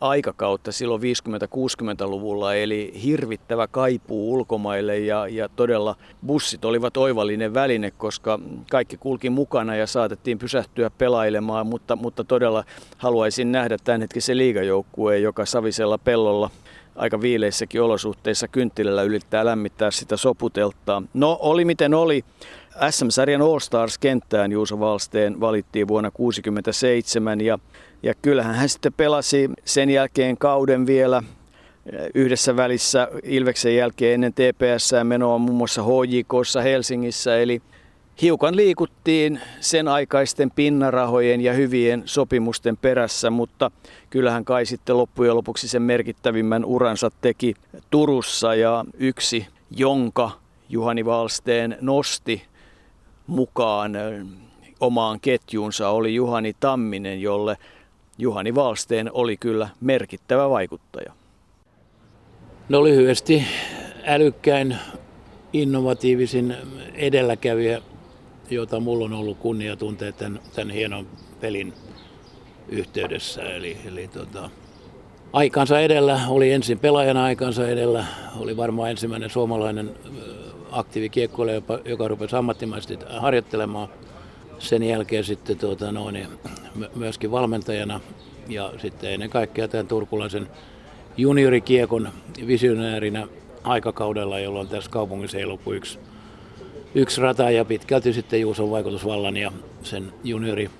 aikakautta 0.00 0.72
silloin 0.72 1.02
50-60-luvulla, 1.02 2.54
eli 2.54 2.92
hirvittävä 3.04 3.66
kaipuu 3.66 4.32
ulkomaille 4.32 4.98
ja, 4.98 5.28
ja 5.28 5.48
todella 5.48 5.96
bussit 6.26 6.64
olivat 6.64 6.96
oivallinen 6.96 7.54
väline, 7.54 7.90
koska 7.90 8.38
kaikki 8.70 8.96
kulki 8.96 9.30
mukana 9.30 9.76
ja 9.76 9.86
saatettiin 9.86 10.38
pysähtyä 10.38 10.90
pelailemaan, 10.90 11.66
mutta, 11.66 11.96
mutta 11.96 12.24
todella 12.24 12.64
haluaisin 12.98 13.52
nähdä 13.52 13.76
tämänhetkisen 13.84 14.38
liigajoukkueen, 14.38 15.22
joka 15.22 15.46
Savisella 15.46 15.98
pellolla 15.98 16.50
aika 16.96 17.20
viileissäkin 17.20 17.82
olosuhteissa 17.82 18.48
kynttilällä 18.48 19.02
yrittää 19.02 19.44
lämmittää 19.44 19.90
sitä 19.90 20.16
soputeltaa. 20.16 21.02
No 21.14 21.38
oli 21.40 21.64
miten 21.64 21.94
oli. 21.94 22.24
SM-sarjan 22.90 23.42
All 23.42 23.58
Stars-kenttään 23.58 24.52
Juuso 24.52 24.80
Valsteen 24.80 25.40
valittiin 25.40 25.88
vuonna 25.88 26.10
1967 26.10 27.40
ja 27.40 27.58
ja 28.04 28.14
kyllähän 28.22 28.54
hän 28.54 28.68
sitten 28.68 28.92
pelasi 28.92 29.50
sen 29.64 29.90
jälkeen 29.90 30.36
kauden 30.36 30.86
vielä 30.86 31.22
eh, 31.92 32.10
yhdessä 32.14 32.56
välissä 32.56 33.08
Ilveksen 33.22 33.76
jälkeen 33.76 34.14
ennen 34.14 34.32
TPS 34.32 34.92
menoa 35.04 35.38
muun 35.38 35.56
muassa 35.56 35.82
HJKssa 35.82 36.60
Helsingissä. 36.60 37.38
Eli 37.38 37.62
hiukan 38.22 38.56
liikuttiin 38.56 39.40
sen 39.60 39.88
aikaisten 39.88 40.50
pinnarahojen 40.50 41.40
ja 41.40 41.52
hyvien 41.52 42.02
sopimusten 42.04 42.76
perässä, 42.76 43.30
mutta 43.30 43.70
kyllähän 44.10 44.44
kai 44.44 44.66
sitten 44.66 44.98
loppujen 44.98 45.36
lopuksi 45.36 45.68
sen 45.68 45.82
merkittävimmän 45.82 46.64
uransa 46.64 47.10
teki 47.20 47.54
Turussa 47.90 48.54
ja 48.54 48.84
yksi, 48.98 49.46
jonka 49.70 50.30
Juhani 50.68 51.04
Valsteen 51.04 51.76
nosti 51.80 52.42
mukaan 53.26 53.96
eh, 53.96 54.24
omaan 54.80 55.20
ketjuunsa 55.20 55.88
oli 55.88 56.14
Juhani 56.14 56.56
Tamminen, 56.60 57.20
jolle 57.20 57.56
Juhani 58.18 58.54
Valsteen 58.54 59.10
oli 59.12 59.36
kyllä 59.36 59.68
merkittävä 59.80 60.50
vaikuttaja. 60.50 61.12
No 62.68 62.84
lyhyesti 62.84 63.44
älykkäin, 64.06 64.76
innovatiivisin 65.52 66.56
edelläkävijä, 66.94 67.82
jota 68.50 68.80
mulla 68.80 69.04
on 69.04 69.12
ollut 69.12 69.38
kunnia 69.38 69.76
tuntea 69.76 70.12
tämän, 70.12 70.40
tämän 70.54 70.74
hienon 70.74 71.06
pelin 71.40 71.72
yhteydessä. 72.68 73.42
Eli, 73.42 73.76
eli 73.86 74.08
tota, 74.08 74.50
aikansa 75.32 75.80
edellä, 75.80 76.20
oli 76.28 76.52
ensin 76.52 76.78
pelaajana 76.78 77.24
aikansa 77.24 77.68
edellä, 77.68 78.04
oli 78.36 78.56
varmaan 78.56 78.90
ensimmäinen 78.90 79.30
suomalainen 79.30 79.96
aktiivikiekkoilija, 80.70 81.62
joka 81.84 82.08
rupesi 82.08 82.36
ammattimaisesti 82.36 82.98
harjoittelemaan– 83.20 83.88
sen 84.58 84.82
jälkeen 84.82 85.24
sitten 85.24 85.58
tuota, 85.58 85.92
no, 85.92 86.10
niin, 86.10 86.28
myöskin 86.94 87.30
valmentajana 87.30 88.00
ja 88.48 88.72
sitten 88.82 89.12
ennen 89.12 89.30
kaikkea 89.30 89.68
tämän 89.68 89.86
turkulaisen 89.86 90.48
juniorikiekon 91.16 92.08
visionäärinä 92.46 93.26
aikakaudella, 93.64 94.38
jolloin 94.38 94.68
tässä 94.68 94.90
kaupungissa 94.90 95.38
ei 95.38 95.44
ollut 95.44 95.60
yksi, 95.72 95.98
yksi 96.94 97.20
rata 97.20 97.50
ja 97.50 97.64
pitkälti 97.64 98.12
sitten 98.12 98.40
Juuson 98.40 98.70
vaikutusvallan 98.70 99.36
ja 99.36 99.52
sen 99.82 100.12
juniori 100.24 100.70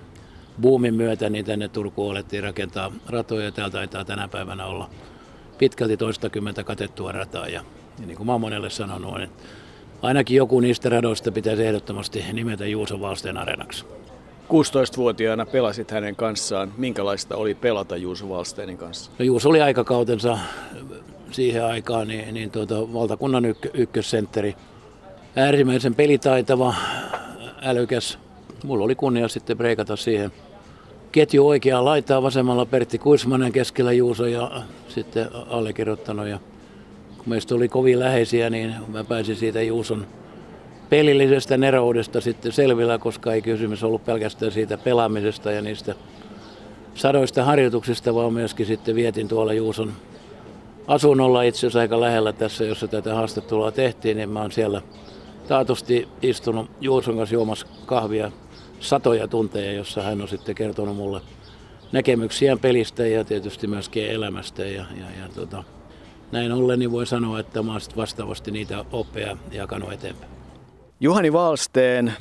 buumin 0.61 0.95
myötä 0.95 1.31
niin 1.31 1.45
tänne 1.45 1.69
Turkuun 1.69 2.11
alettiin 2.11 2.43
rakentaa 2.43 2.93
ratoja 3.07 3.45
ja 3.45 3.52
täällä 3.52 3.73
taitaa 3.73 4.04
tänä 4.04 4.28
päivänä 4.28 4.66
olla 4.66 4.90
pitkälti 5.59 5.97
toistakymmentä 5.97 6.64
katettua 6.64 7.12
rataa. 7.12 7.49
Ja, 7.49 7.64
ja 8.00 8.07
niin 8.07 8.16
kuin 8.16 8.26
mä 8.26 8.33
oon 8.33 8.40
monelle 8.40 8.71
sanonut, 8.71 9.21
että 9.21 9.43
ainakin 10.04 10.37
joku 10.37 10.61
niistä 10.61 10.88
radoista 10.88 11.32
pitäisi 11.32 11.64
ehdottomasti 11.64 12.25
nimetä 12.32 12.66
Juuso 12.66 13.00
Valsteen 13.00 13.37
areenaksi. 13.37 13.84
16-vuotiaana 14.49 15.46
pelasit 15.46 15.90
hänen 15.90 16.16
kanssaan. 16.16 16.73
Minkälaista 16.76 17.37
oli 17.37 17.54
pelata 17.54 17.96
Juuso 17.96 18.28
Valsteenin 18.28 18.78
kanssa? 18.78 19.11
No 19.18 19.25
Juuso 19.25 19.49
oli 19.49 19.61
aikakautensa 19.61 20.38
siihen 21.30 21.64
aikaan 21.64 22.08
niin, 22.08 22.34
niin 22.34 22.50
tuota, 22.50 22.92
valtakunnan 22.92 23.44
ykkö, 23.44 23.70
ykkössentteri. 23.75 24.56
Äärimmäisen 25.37 25.94
pelitaitava, 25.94 26.75
älykäs. 27.62 28.18
Mulla 28.64 28.84
oli 28.84 28.94
kunnia 28.94 29.28
sitten 29.28 29.56
breikata 29.56 29.96
siihen 29.96 30.32
ketju 31.12 31.49
oikeaa 31.49 31.84
laitaa 31.84 32.23
vasemmalla 32.23 32.66
Pertti 32.66 32.99
Kuismanen 32.99 33.52
keskellä 33.52 33.92
Juuso 33.92 34.26
ja 34.26 34.62
sitten 34.88 35.28
allekirjoittanut. 35.49 36.26
Ja 36.26 36.38
kun 37.25 37.31
meistä 37.31 37.54
oli 37.54 37.69
kovin 37.69 38.00
läheisiä, 38.00 38.50
niin 38.50 38.75
mä 38.88 39.04
pääsin 39.04 39.37
siitä 39.37 39.62
Juuson 39.62 40.07
pelillisestä 40.88 41.57
neroudesta 41.57 42.21
sitten 42.21 42.52
selvillä, 42.52 42.99
koska 42.99 43.33
ei 43.33 43.43
kysymys 43.43 43.85
ollut 43.85 44.04
pelkästään 44.04 44.52
siitä 44.52 44.78
pelaamisesta 44.78 45.50
ja 45.50 45.62
niistä 45.62 45.95
sadoista 46.95 47.45
harjoituksista, 47.45 48.14
vaan 48.14 48.33
myöskin 48.33 48.66
sitten 48.66 48.95
vietin 48.95 49.28
tuolla 49.28 49.52
Juuson 49.52 49.93
asunnolla 50.87 51.43
itse 51.43 51.59
asiassa 51.59 51.81
aika 51.81 52.00
lähellä 52.00 52.33
tässä, 52.33 52.64
jossa 52.64 52.88
tätä 52.88 53.14
haastattelua 53.14 53.73
tehtiin, 53.73 54.16
niin 54.16 54.28
mä 54.28 54.40
oon 54.40 54.52
siellä 54.52 54.83
taatusti 55.49 56.09
istunut 56.23 56.71
Juuson 56.81 57.16
kanssa 57.16 57.35
juomassa 57.35 57.66
kahvia 57.87 58.31
satoja 58.81 59.28
tunteja, 59.28 59.73
jossa 59.73 60.02
hän 60.02 60.23
on 60.23 60.28
sitten 60.28 60.54
kertonut 60.54 60.97
mulle 60.97 61.21
näkemyksiään 61.93 62.59
pelistä 62.59 63.07
ja 63.07 63.25
tietysti 63.25 63.66
myöskin 63.66 64.07
elämästä. 64.07 64.62
Ja, 64.62 64.85
ja, 64.97 65.23
ja 65.23 65.28
tota, 65.35 65.64
näin 66.34 66.52
ollen 66.52 66.78
niin 66.78 66.92
voi 66.92 67.06
sanoa, 67.06 67.40
että 67.40 67.62
mä 67.62 67.72
oon 67.72 67.80
vastaavasti 67.96 68.50
niitä 68.50 68.84
oppeja 68.92 69.36
jakanut 69.52 69.92
eteenpäin. 69.92 70.30
Juhani 71.00 71.32
Valsteen, 71.32 72.12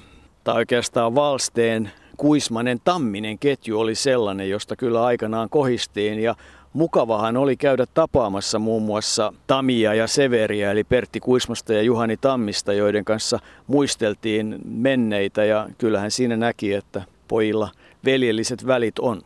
tai 0.43 0.55
oikeastaan 0.55 1.15
Valsteen, 1.15 1.91
Kuismanen 2.17 2.79
Tamminen 2.83 3.39
ketju 3.39 3.79
oli 3.79 3.95
sellainen, 3.95 4.49
josta 4.49 4.75
kyllä 4.75 5.05
aikanaan 5.05 5.49
kohistiin 5.49 6.19
ja 6.19 6.35
mukavahan 6.73 7.37
oli 7.37 7.57
käydä 7.57 7.85
tapaamassa 7.93 8.59
muun 8.59 8.83
muassa 8.83 9.33
Tamia 9.47 9.93
ja 9.93 10.07
Severiä, 10.07 10.71
eli 10.71 10.83
Pertti 10.83 11.19
Kuismasta 11.19 11.73
ja 11.73 11.81
Juhani 11.81 12.17
Tammista, 12.17 12.73
joiden 12.73 13.05
kanssa 13.05 13.39
muisteltiin 13.67 14.59
menneitä 14.65 15.45
ja 15.45 15.69
kyllähän 15.77 16.11
siinä 16.11 16.37
näki, 16.37 16.73
että 16.73 17.01
pojilla 17.27 17.69
veljelliset 18.05 18.67
välit 18.67 18.99
on. 18.99 19.21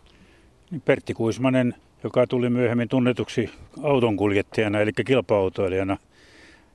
Pertti 0.86 1.14
Kuismanen, 1.14 1.76
joka 2.04 2.28
tuli 2.28 2.50
myöhemmin 2.50 2.90
tunnetuksi 2.90 3.50
autonkuljettajana, 3.84 4.80
eli 4.80 4.92
kilpa-autoilijana, 5.06 5.98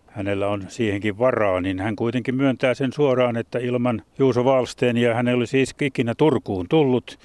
hänellä 0.07 0.49
on 0.49 0.65
siihenkin 0.69 1.19
varaa, 1.19 1.61
niin 1.61 1.81
hän 1.81 1.97
kuitenkin 1.97 2.35
myöntää 2.35 2.75
sen 2.75 2.93
suoraan, 2.93 3.37
että 3.37 3.59
ilman 3.59 4.03
Juuso 4.19 4.45
Valsteen 4.45 4.97
ja 4.97 5.15
hän 5.15 5.29
oli 5.29 5.47
siis 5.47 5.75
ikinä 5.81 6.15
Turkuun 6.15 6.67
tullut. 6.69 7.19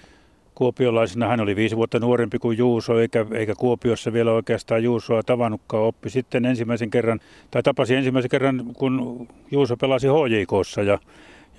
Kuopiolaisena 0.56 1.28
hän 1.28 1.40
oli 1.40 1.56
viisi 1.56 1.78
vuotta 1.78 2.00
nuorempi 2.00 2.40
kuin 2.40 2.58
Juuso, 2.58 3.00
eikä, 3.00 3.26
eikä 3.32 3.56
Kuopiossa 3.56 4.14
vielä 4.14 4.32
oikeastaan 4.32 4.84
Juusoa 4.84 5.24
tavannutkaan. 5.24 5.84
Oppi 5.84 6.10
sitten 6.10 6.46
ensimmäisen 6.46 6.90
kerran, 6.90 7.20
tai 7.52 7.64
tapasi 7.64 7.96
ensimmäisen 7.96 8.30
kerran, 8.30 8.64
kun 8.78 9.28
Juuso 9.52 9.78
pelasi 9.78 10.08
HJKssa 10.08 10.84
ja, 10.84 11.00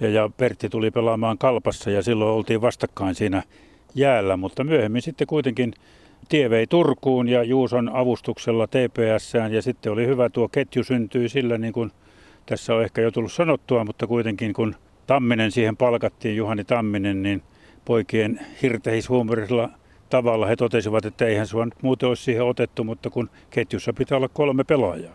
ja, 0.01 0.09
ja 0.09 0.31
Pertti 0.37 0.69
tuli 0.69 0.91
pelaamaan 0.91 1.39
Kalpassa 1.39 1.91
ja 1.91 2.03
silloin 2.03 2.37
oltiin 2.37 2.61
vastakkain 2.61 3.15
siinä 3.15 3.43
jäällä, 3.95 4.37
mutta 4.37 4.65
myöhemmin 4.65 5.03
sitten 5.03 5.27
kuitenkin 5.27 5.73
tie 6.29 6.51
vei 6.51 6.67
Turkuun 6.67 7.29
ja 7.29 7.43
Juuson 7.43 7.91
avustuksella 7.95 8.67
TPSään 8.67 9.53
ja 9.53 9.63
sitten 9.63 9.93
oli 9.93 10.07
hyvä 10.07 10.29
tuo 10.29 10.49
ketju 10.49 10.85
syntyi 10.85 11.29
sillä 11.29 11.59
niin 11.59 11.73
kuin 11.73 11.91
tässä 12.47 12.75
on 12.75 12.83
ehkä 12.83 13.01
jo 13.01 13.11
tullut 13.11 13.33
sanottua, 13.33 13.85
mutta 13.85 14.07
kuitenkin 14.07 14.53
kun 14.53 14.75
Tamminen 15.07 15.51
siihen 15.51 15.77
palkattiin, 15.77 16.37
Juhani 16.37 16.65
Tamminen, 16.65 17.23
niin 17.23 17.43
poikien 17.85 18.41
hirtehishuumorisella 18.63 19.71
tavalla 20.11 20.47
he 20.47 20.57
totesivat, 20.57 21.05
että 21.05 21.27
eihän 21.27 21.47
sua 21.47 21.65
nyt 21.65 21.83
muuten 21.83 22.09
olisi 22.09 22.23
siihen 22.23 22.45
otettu, 22.45 22.85
mutta 22.85 23.11
kun 23.11 23.31
ketjussa 23.51 23.93
pitää 23.93 24.17
olla 24.17 24.29
kolme 24.29 24.65
pelaajaa. 24.65 25.15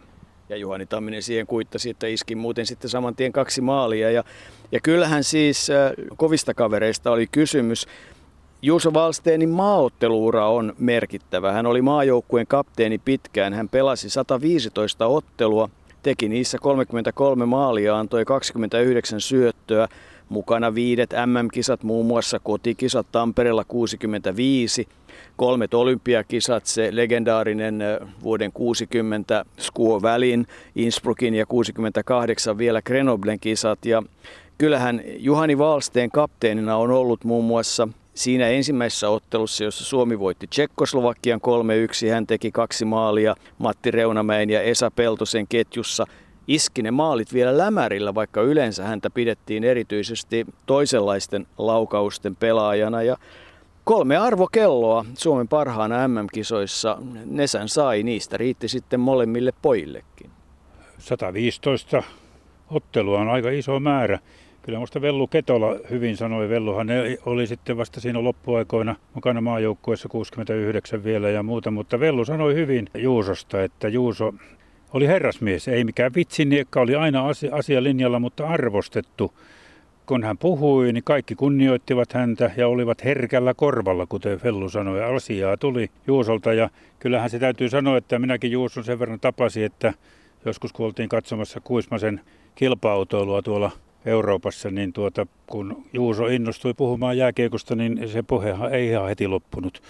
Ja 0.50 0.58
Juhani 0.58 0.86
Tamminen 0.86 1.24
siihen 1.24 1.48
kuittasi, 1.48 1.90
että 1.90 2.08
iski 2.08 2.36
muuten 2.36 2.66
sitten 2.66 2.90
saman 2.90 3.16
tien 3.16 3.32
kaksi 3.32 3.62
maalia. 3.62 4.12
Ja, 4.12 4.24
ja 4.72 4.80
kyllähän 4.80 5.24
siis 5.24 5.70
äh, 5.70 5.92
kovista 6.18 6.54
kavereista 6.54 7.12
oli 7.12 7.28
kysymys. 7.28 7.88
Juuso 8.66 8.94
Valsteenin 8.94 9.50
maaotteluura 9.50 10.50
on 10.50 10.74
merkittävä. 10.80 11.52
Hän 11.52 11.66
oli 11.66 11.82
maajoukkueen 11.82 12.48
kapteeni 12.48 12.98
pitkään. 12.98 13.54
Hän 13.54 13.70
pelasi 13.70 14.10
115 14.10 15.08
ottelua, 15.08 15.70
teki 16.04 16.30
niissä 16.30 16.58
33 16.62 17.46
maalia, 17.46 18.00
antoi 18.00 18.26
29 18.26 19.22
syöttöä. 19.22 19.88
Mukana 20.30 20.76
viidet 20.76 21.10
MM-kisat, 21.26 21.84
muun 21.84 22.06
muassa 22.06 22.40
kotikisat 22.40 23.08
Tampereella 23.12 23.64
65, 23.64 24.88
kolmet 25.36 25.74
olympiakisat, 25.74 26.66
se 26.66 26.90
legendaarinen 26.92 27.84
vuoden 28.24 28.52
60 28.52 29.46
Skuo 29.60 30.02
Välin, 30.02 30.48
Innsbruckin 30.76 31.36
ja 31.36 31.46
68 31.46 32.58
vielä 32.58 32.82
Grenoblen 32.82 33.40
kisat. 33.40 33.86
Ja 33.86 34.04
kyllähän 34.58 35.02
Juhani 35.18 35.58
Valsteen 35.58 36.12
kapteenina 36.12 36.78
on 36.78 36.92
ollut 36.92 37.24
muun 37.24 37.46
muassa 37.46 37.88
Siinä 38.14 38.48
ensimmäisessä 38.48 39.10
ottelussa, 39.10 39.64
jossa 39.64 39.86
Suomi 39.86 40.20
voitti 40.20 40.48
Tsekkoslovakian 40.48 41.40
3-1, 42.08 42.12
hän 42.12 42.28
teki 42.28 42.52
kaksi 42.52 42.86
maalia 42.86 43.36
Matti 43.58 43.92
Reunamäen 43.92 44.50
ja 44.50 44.62
Esa 44.62 44.92
Peltosen 44.92 45.48
ketjussa. 45.48 46.06
Iski 46.48 46.82
ne 46.82 46.92
maalit 46.92 47.34
vielä 47.34 47.58
lämärillä, 47.58 48.16
vaikka 48.16 48.42
yleensä 48.42 48.84
häntä 48.84 49.10
pidettiin 49.10 49.64
erityisesti 49.64 50.46
toisenlaisten 50.66 51.48
laukausten 51.58 52.36
pelaajana. 52.36 53.04
Ja 53.04 53.18
kolme 53.84 54.18
arvokelloa 54.18 55.06
Suomen 55.14 55.48
parhaana 55.48 56.08
MM-kisoissa 56.08 56.98
Nesän 57.26 57.70
sai, 57.70 58.04
niistä 58.04 58.38
riitti 58.38 58.68
sitten 58.68 59.00
molemmille 59.00 59.52
pojillekin. 59.62 60.30
115 60.98 62.04
ottelua 62.70 63.20
on 63.20 63.30
aika 63.30 63.50
iso 63.50 63.80
määrä. 63.80 64.20
Kyllä 64.64 64.78
minusta 64.78 65.02
Vellu 65.02 65.28
Ketola 65.28 65.76
hyvin 65.90 66.18
sanoi. 66.18 66.50
Velluhan 66.50 66.88
oli 67.26 67.48
sitten 67.48 67.78
vasta 67.78 68.02
siinä 68.02 68.24
loppuaikoina 68.24 68.96
mukana 69.14 69.42
maajoukkueessa 69.42 70.10
69 70.10 71.04
vielä 71.04 71.30
ja 71.30 71.44
muuta, 71.44 71.72
mutta 71.72 72.00
Vellu 72.00 72.26
sanoi 72.26 72.56
hyvin 72.56 72.88
Juusosta, 72.98 73.64
että 73.64 73.88
Juuso 73.88 74.34
oli 74.94 75.08
herrasmies, 75.08 75.68
ei 75.68 75.84
mikään 75.84 76.12
vitsiniekka, 76.16 76.82
oli 76.82 76.96
aina 76.96 77.28
asia, 77.28 77.56
asialinjalla, 77.56 78.20
mutta 78.20 78.48
arvostettu. 78.48 79.34
Kun 80.06 80.24
hän 80.24 80.38
puhui, 80.38 80.94
niin 80.94 81.04
kaikki 81.04 81.36
kunnioittivat 81.36 82.14
häntä 82.14 82.52
ja 82.58 82.68
olivat 82.68 83.04
herkällä 83.04 83.54
korvalla, 83.54 84.06
kuten 84.06 84.40
Vellu 84.44 84.70
sanoi. 84.70 85.16
Asiaa 85.16 85.58
tuli 85.58 85.90
Juusolta 86.08 86.54
ja 86.54 86.70
kyllähän 87.00 87.30
se 87.30 87.40
täytyy 87.40 87.70
sanoa, 87.70 87.98
että 87.98 88.20
minäkin 88.20 88.52
Juuson 88.52 88.84
sen 88.84 89.00
verran 89.00 89.20
tapasi, 89.20 89.64
että 89.64 89.94
joskus 90.46 90.74
kun 90.74 90.86
oltiin 90.86 91.10
katsomassa 91.10 91.62
Kuismasen 91.64 92.22
kilpa-autoilua 92.56 93.42
tuolla 93.42 93.72
Euroopassa, 94.06 94.70
niin 94.70 94.94
tuota, 94.94 95.28
kun 95.48 95.86
Juuso 95.94 96.28
innostui 96.28 96.74
puhumaan 96.74 97.18
jääkiekosta, 97.18 97.76
niin 97.76 98.10
se 98.10 98.24
puhehan 98.24 98.74
ei 98.74 98.88
ihan 98.88 99.08
heti 99.08 99.28
loppunut. 99.28 99.82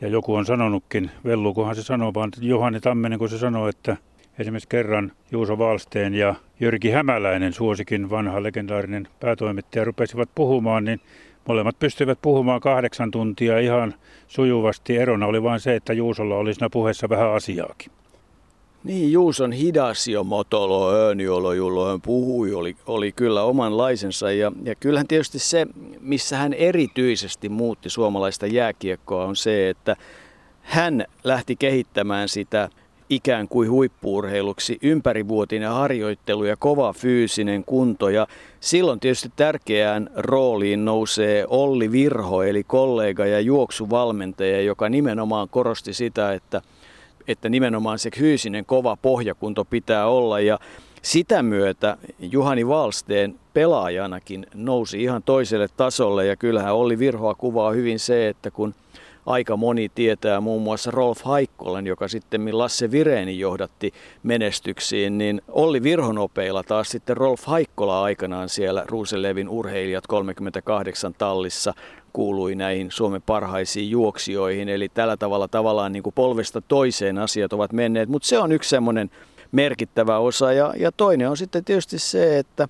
Ja 0.00 0.08
joku 0.08 0.34
on 0.34 0.46
sanonutkin, 0.46 1.10
Vellukohan 1.24 1.76
se 1.76 1.82
sanoo, 1.82 2.14
vaan 2.14 2.30
Johanni 2.40 2.80
Tamminen, 2.80 3.18
kun 3.18 3.28
se 3.28 3.38
sanoo, 3.38 3.68
että 3.68 3.96
esimerkiksi 4.38 4.68
kerran 4.68 5.12
Juuso 5.32 5.58
Valsteen 5.58 6.14
ja 6.14 6.34
Jyrki 6.60 6.90
Hämäläinen, 6.90 7.52
suosikin 7.52 8.10
vanha 8.10 8.42
legendaarinen 8.42 9.08
päätoimittaja, 9.20 9.84
rupesivat 9.84 10.28
puhumaan, 10.34 10.84
niin 10.84 11.00
molemmat 11.48 11.78
pystyivät 11.78 12.18
puhumaan 12.22 12.60
kahdeksan 12.60 13.10
tuntia 13.10 13.58
ihan 13.58 13.94
sujuvasti. 14.28 14.96
Erona 14.96 15.26
oli 15.26 15.42
vain 15.42 15.60
se, 15.60 15.74
että 15.74 15.92
Juusolla 15.92 16.36
oli 16.36 16.54
siinä 16.54 16.70
puheessa 16.70 17.08
vähän 17.08 17.32
asiaakin. 17.32 17.92
Niin, 18.86 19.12
Juuson 19.12 19.52
hidas 19.52 20.08
jo 20.08 20.24
motolo 20.24 20.92
öönjolo, 20.92 21.52
jolloin 21.52 22.00
puhui, 22.00 22.54
oli, 22.54 22.76
oli 22.86 23.12
kyllä 23.12 23.42
omanlaisensa. 23.42 24.32
Ja, 24.32 24.52
ja 24.64 24.74
kyllähän 24.74 25.06
tietysti 25.06 25.38
se, 25.38 25.66
missä 26.00 26.36
hän 26.36 26.52
erityisesti 26.52 27.48
muutti 27.48 27.90
suomalaista 27.90 28.46
jääkiekkoa, 28.46 29.24
on 29.24 29.36
se, 29.36 29.68
että 29.68 29.96
hän 30.62 31.04
lähti 31.24 31.56
kehittämään 31.56 32.28
sitä 32.28 32.68
ikään 33.10 33.48
kuin 33.48 33.70
huippuurheiluksi 33.70 34.78
ympärivuotinen 34.82 35.70
harjoittelu 35.70 36.44
ja 36.44 36.56
kova 36.56 36.92
fyysinen 36.92 37.64
kunto. 37.64 38.08
Ja 38.08 38.26
silloin 38.60 39.00
tietysti 39.00 39.32
tärkeään 39.36 40.10
rooliin 40.16 40.84
nousee 40.84 41.44
Olli 41.48 41.92
Virho, 41.92 42.42
eli 42.42 42.64
kollega 42.64 43.26
ja 43.26 43.40
juoksuvalmentaja, 43.40 44.60
joka 44.60 44.88
nimenomaan 44.88 45.48
korosti 45.48 45.92
sitä, 45.92 46.32
että– 46.32 46.62
että 47.28 47.48
nimenomaan 47.48 47.98
se 47.98 48.10
fyysinen 48.18 48.64
kova 48.64 48.96
pohjakunto 48.96 49.64
pitää 49.64 50.06
olla. 50.06 50.40
Ja 50.40 50.58
sitä 51.02 51.42
myötä 51.42 51.96
Juhani 52.18 52.68
Valsteen 52.68 53.34
pelaajanakin 53.54 54.46
nousi 54.54 55.02
ihan 55.02 55.22
toiselle 55.22 55.68
tasolle. 55.76 56.26
Ja 56.26 56.36
kyllähän 56.36 56.74
Olli 56.74 56.98
Virhoa 56.98 57.34
kuvaa 57.34 57.70
hyvin 57.70 57.98
se, 57.98 58.28
että 58.28 58.50
kun 58.50 58.74
aika 59.26 59.56
moni 59.56 59.88
tietää 59.94 60.40
muun 60.40 60.62
muassa 60.62 60.90
Rolf 60.90 61.22
Haikkolan, 61.22 61.86
joka 61.86 62.08
sitten 62.08 62.58
Lasse 62.58 62.90
Vireeni 62.90 63.38
johdatti 63.38 63.92
menestyksiin, 64.22 65.18
niin 65.18 65.42
Olli 65.48 65.82
Virhonopeilla 65.82 66.62
taas 66.62 66.88
sitten 66.88 67.16
Rolf 67.16 67.44
Haikkola 67.44 68.02
aikanaan 68.02 68.48
siellä 68.48 68.84
Ruuselevin 68.88 69.48
urheilijat 69.48 70.06
38 70.06 71.14
tallissa 71.14 71.74
kuului 72.12 72.54
näihin 72.54 72.90
Suomen 72.90 73.22
parhaisiin 73.22 73.90
juoksijoihin. 73.90 74.68
Eli 74.68 74.88
tällä 74.88 75.16
tavalla 75.16 75.48
tavallaan 75.48 75.92
niin 75.92 76.02
kuin 76.02 76.14
polvesta 76.14 76.60
toiseen 76.60 77.18
asiat 77.18 77.52
ovat 77.52 77.72
menneet, 77.72 78.08
mutta 78.08 78.28
se 78.28 78.38
on 78.38 78.52
yksi 78.52 78.70
semmoinen 78.70 79.10
merkittävä 79.52 80.18
osa. 80.18 80.52
Ja, 80.52 80.74
ja 80.78 80.92
toinen 80.92 81.30
on 81.30 81.36
sitten 81.36 81.64
tietysti 81.64 81.98
se, 81.98 82.38
että 82.38 82.68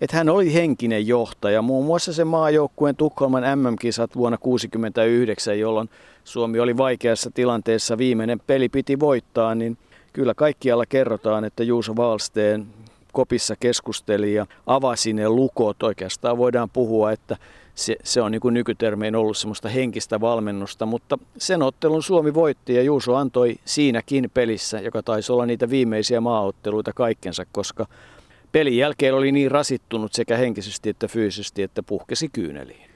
että 0.00 0.16
hän 0.16 0.28
oli 0.28 0.54
henkinen 0.54 1.06
johtaja. 1.06 1.62
Muun 1.62 1.86
muassa 1.86 2.12
se 2.12 2.24
maajoukkueen 2.24 2.96
Tukholman 2.96 3.42
MM-kisat 3.42 4.16
vuonna 4.16 4.38
1969, 4.38 5.58
jolloin 5.58 5.90
Suomi 6.24 6.60
oli 6.60 6.76
vaikeassa 6.76 7.30
tilanteessa, 7.30 7.98
viimeinen 7.98 8.40
peli 8.46 8.68
piti 8.68 9.00
voittaa, 9.00 9.54
niin 9.54 9.78
kyllä 10.12 10.34
kaikkialla 10.34 10.86
kerrotaan, 10.86 11.44
että 11.44 11.64
Juuso 11.64 11.96
Valsteen 11.96 12.66
kopissa 13.12 13.54
keskusteli 13.60 14.34
ja 14.34 14.46
avasi 14.66 15.12
ne 15.12 15.28
lukot. 15.28 15.82
Oikeastaan 15.82 16.38
voidaan 16.38 16.70
puhua, 16.70 17.12
että 17.12 17.36
se, 17.74 17.96
se 18.04 18.22
on 18.22 18.32
niin 18.32 18.40
kuin 18.40 18.54
nykytermein 18.54 19.16
ollut 19.16 19.36
semmoista 19.36 19.68
henkistä 19.68 20.20
valmennusta, 20.20 20.86
mutta 20.86 21.18
sen 21.38 21.62
ottelun 21.62 22.02
Suomi 22.02 22.34
voitti 22.34 22.74
ja 22.74 22.82
Juuso 22.82 23.14
antoi 23.14 23.56
siinäkin 23.64 24.30
pelissä, 24.34 24.80
joka 24.80 25.02
taisi 25.02 25.32
olla 25.32 25.46
niitä 25.46 25.70
viimeisiä 25.70 26.20
maaotteluita 26.20 26.92
kaikkensa, 26.92 27.44
koska 27.52 27.86
pelin 28.52 28.76
jälkeen 28.76 29.14
oli 29.14 29.32
niin 29.32 29.50
rasittunut 29.50 30.12
sekä 30.12 30.36
henkisesti 30.36 30.90
että 30.90 31.08
fyysisesti, 31.08 31.62
että 31.62 31.82
puhkesi 31.82 32.28
kyyneliin. 32.28 32.90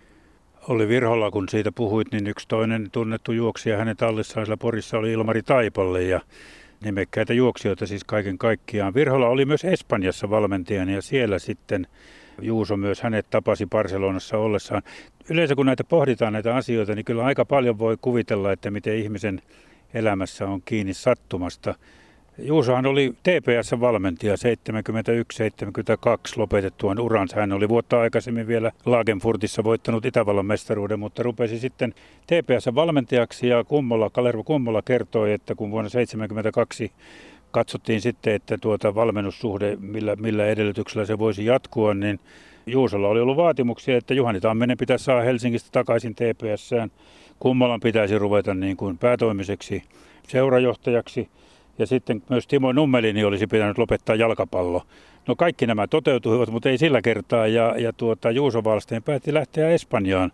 Oli 0.68 0.88
Virholla, 0.88 1.30
kun 1.30 1.48
siitä 1.48 1.72
puhuit, 1.72 2.12
niin 2.12 2.26
yksi 2.26 2.48
toinen 2.48 2.88
tunnettu 2.92 3.32
juoksija 3.32 3.78
hänen 3.78 3.96
tallissaan 3.96 4.46
siellä 4.46 4.56
Porissa 4.56 4.98
oli 4.98 5.12
Ilmari 5.12 5.42
Taipalle 5.42 6.02
ja 6.02 6.20
nimekkäitä 6.84 7.34
juoksijoita 7.34 7.86
siis 7.86 8.04
kaiken 8.04 8.38
kaikkiaan. 8.38 8.94
Virholla 8.94 9.28
oli 9.28 9.44
myös 9.44 9.64
Espanjassa 9.64 10.30
valmentajana 10.30 10.92
ja 10.92 11.02
siellä 11.02 11.38
sitten 11.38 11.86
Juuso 12.42 12.76
myös 12.76 13.00
hänet 13.02 13.26
tapasi 13.30 13.66
Barcelonassa 13.66 14.38
ollessaan. 14.38 14.82
Yleensä 15.30 15.54
kun 15.54 15.66
näitä 15.66 15.84
pohditaan 15.84 16.32
näitä 16.32 16.56
asioita, 16.56 16.94
niin 16.94 17.04
kyllä 17.04 17.24
aika 17.24 17.44
paljon 17.44 17.78
voi 17.78 17.96
kuvitella, 18.00 18.52
että 18.52 18.70
miten 18.70 18.96
ihmisen 18.96 19.42
elämässä 19.94 20.46
on 20.46 20.62
kiinni 20.64 20.94
sattumasta. 20.94 21.74
Juusohan 22.38 22.86
oli 22.86 23.14
TPS-valmentaja 23.22 24.34
71-72 24.34 24.38
lopetettuaan 26.36 27.00
uransa. 27.00 27.36
Hän 27.36 27.52
oli 27.52 27.68
vuotta 27.68 28.00
aikaisemmin 28.00 28.46
vielä 28.46 28.72
Lagenfurtissa 28.86 29.64
voittanut 29.64 30.04
Itävallan 30.06 30.46
mestaruuden, 30.46 30.98
mutta 30.98 31.22
rupesi 31.22 31.58
sitten 31.58 31.94
TPS-valmentajaksi 32.26 33.46
ja 33.46 33.64
Kummola, 33.64 34.10
Kalervo 34.10 34.44
Kummola 34.44 34.82
kertoi, 34.82 35.32
että 35.32 35.54
kun 35.54 35.70
vuonna 35.70 35.90
1972 35.90 36.92
katsottiin 37.50 38.00
sitten, 38.00 38.34
että 38.34 38.58
tuota 38.58 38.94
valmennussuhde, 38.94 39.76
millä, 39.80 40.16
millä 40.16 40.46
edellytyksellä 40.46 41.04
se 41.04 41.18
voisi 41.18 41.44
jatkua, 41.44 41.94
niin 41.94 42.20
Juusolla 42.66 43.08
oli 43.08 43.20
ollut 43.20 43.36
vaatimuksia, 43.36 43.96
että 43.96 44.14
Juhani 44.14 44.40
Tamminen 44.40 44.76
pitäisi 44.76 45.04
saada 45.04 45.22
Helsingistä 45.22 45.68
takaisin 45.72 46.14
TPSään. 46.14 46.90
Kummolan 47.38 47.80
pitäisi 47.80 48.18
ruveta 48.18 48.54
niin 48.54 48.76
kuin 48.76 48.98
päätoimiseksi 48.98 49.82
seurajohtajaksi 50.28 51.28
ja 51.78 51.86
sitten 51.86 52.22
myös 52.30 52.46
Timo 52.46 52.72
Nummelini 52.72 53.24
olisi 53.24 53.46
pitänyt 53.46 53.78
lopettaa 53.78 54.16
jalkapallo. 54.16 54.82
No 55.26 55.36
kaikki 55.36 55.66
nämä 55.66 55.86
toteutuivat, 55.86 56.50
mutta 56.50 56.68
ei 56.68 56.78
sillä 56.78 57.02
kertaa 57.02 57.46
ja, 57.46 57.74
ja 57.78 57.92
tuota, 57.92 58.30
Juuso 58.30 58.64
Valsteen 58.64 59.02
päätti 59.02 59.34
lähteä 59.34 59.68
Espanjaan, 59.68 60.32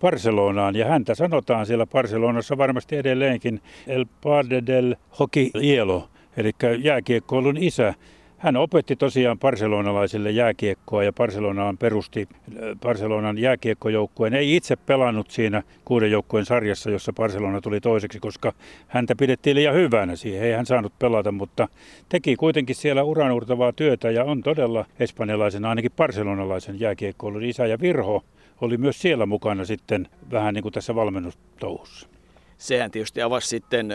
Barcelonaan 0.00 0.76
ja 0.76 0.86
häntä 0.86 1.14
sanotaan 1.14 1.66
siellä 1.66 1.86
Barcelonassa 1.86 2.58
varmasti 2.58 2.96
edelleenkin 2.96 3.60
El 3.86 4.06
Padre 4.22 4.62
del 4.66 4.96
Hockey 5.18 5.50
Hielo, 5.62 6.08
eli 6.36 6.52
jääkiekkoilun 6.78 7.56
isä. 7.56 7.94
Hän 8.38 8.56
opetti 8.56 8.96
tosiaan 8.96 9.38
barcelonalaisille 9.38 10.30
jääkiekkoa 10.30 11.04
ja 11.04 11.12
Barcelonaan 11.12 11.78
perusti 11.78 12.28
äh, 12.32 12.78
Barcelonan 12.80 13.38
jääkiekkojoukkueen. 13.38 14.34
Ei 14.34 14.56
itse 14.56 14.76
pelannut 14.76 15.30
siinä 15.30 15.62
kuuden 15.84 16.10
joukkueen 16.10 16.46
sarjassa, 16.46 16.90
jossa 16.90 17.12
Barcelona 17.12 17.60
tuli 17.60 17.80
toiseksi, 17.80 18.20
koska 18.20 18.52
häntä 18.88 19.14
pidettiin 19.16 19.56
liian 19.56 19.74
hyvänä 19.74 20.16
siihen. 20.16 20.42
Ei 20.42 20.52
hän 20.52 20.66
saanut 20.66 20.92
pelata, 20.98 21.32
mutta 21.32 21.68
teki 22.08 22.36
kuitenkin 22.36 22.76
siellä 22.76 23.02
uranurtavaa 23.02 23.72
työtä 23.72 24.10
ja 24.10 24.24
on 24.24 24.42
todella 24.42 24.84
espanjalaisen, 25.00 25.64
ainakin 25.64 25.92
barcelonalaisen 25.96 26.80
jääkiekkoilun 26.80 27.44
isä 27.44 27.66
ja 27.66 27.80
Virho 27.80 28.24
oli 28.60 28.76
myös 28.76 29.00
siellä 29.00 29.26
mukana 29.26 29.64
sitten 29.64 30.08
vähän 30.30 30.54
niin 30.54 30.62
kuin 30.62 30.72
tässä 30.72 30.94
valmennustouhussa 30.94 32.17
sehän 32.58 32.90
tietysti 32.90 33.22
avasi 33.22 33.48
sitten 33.48 33.92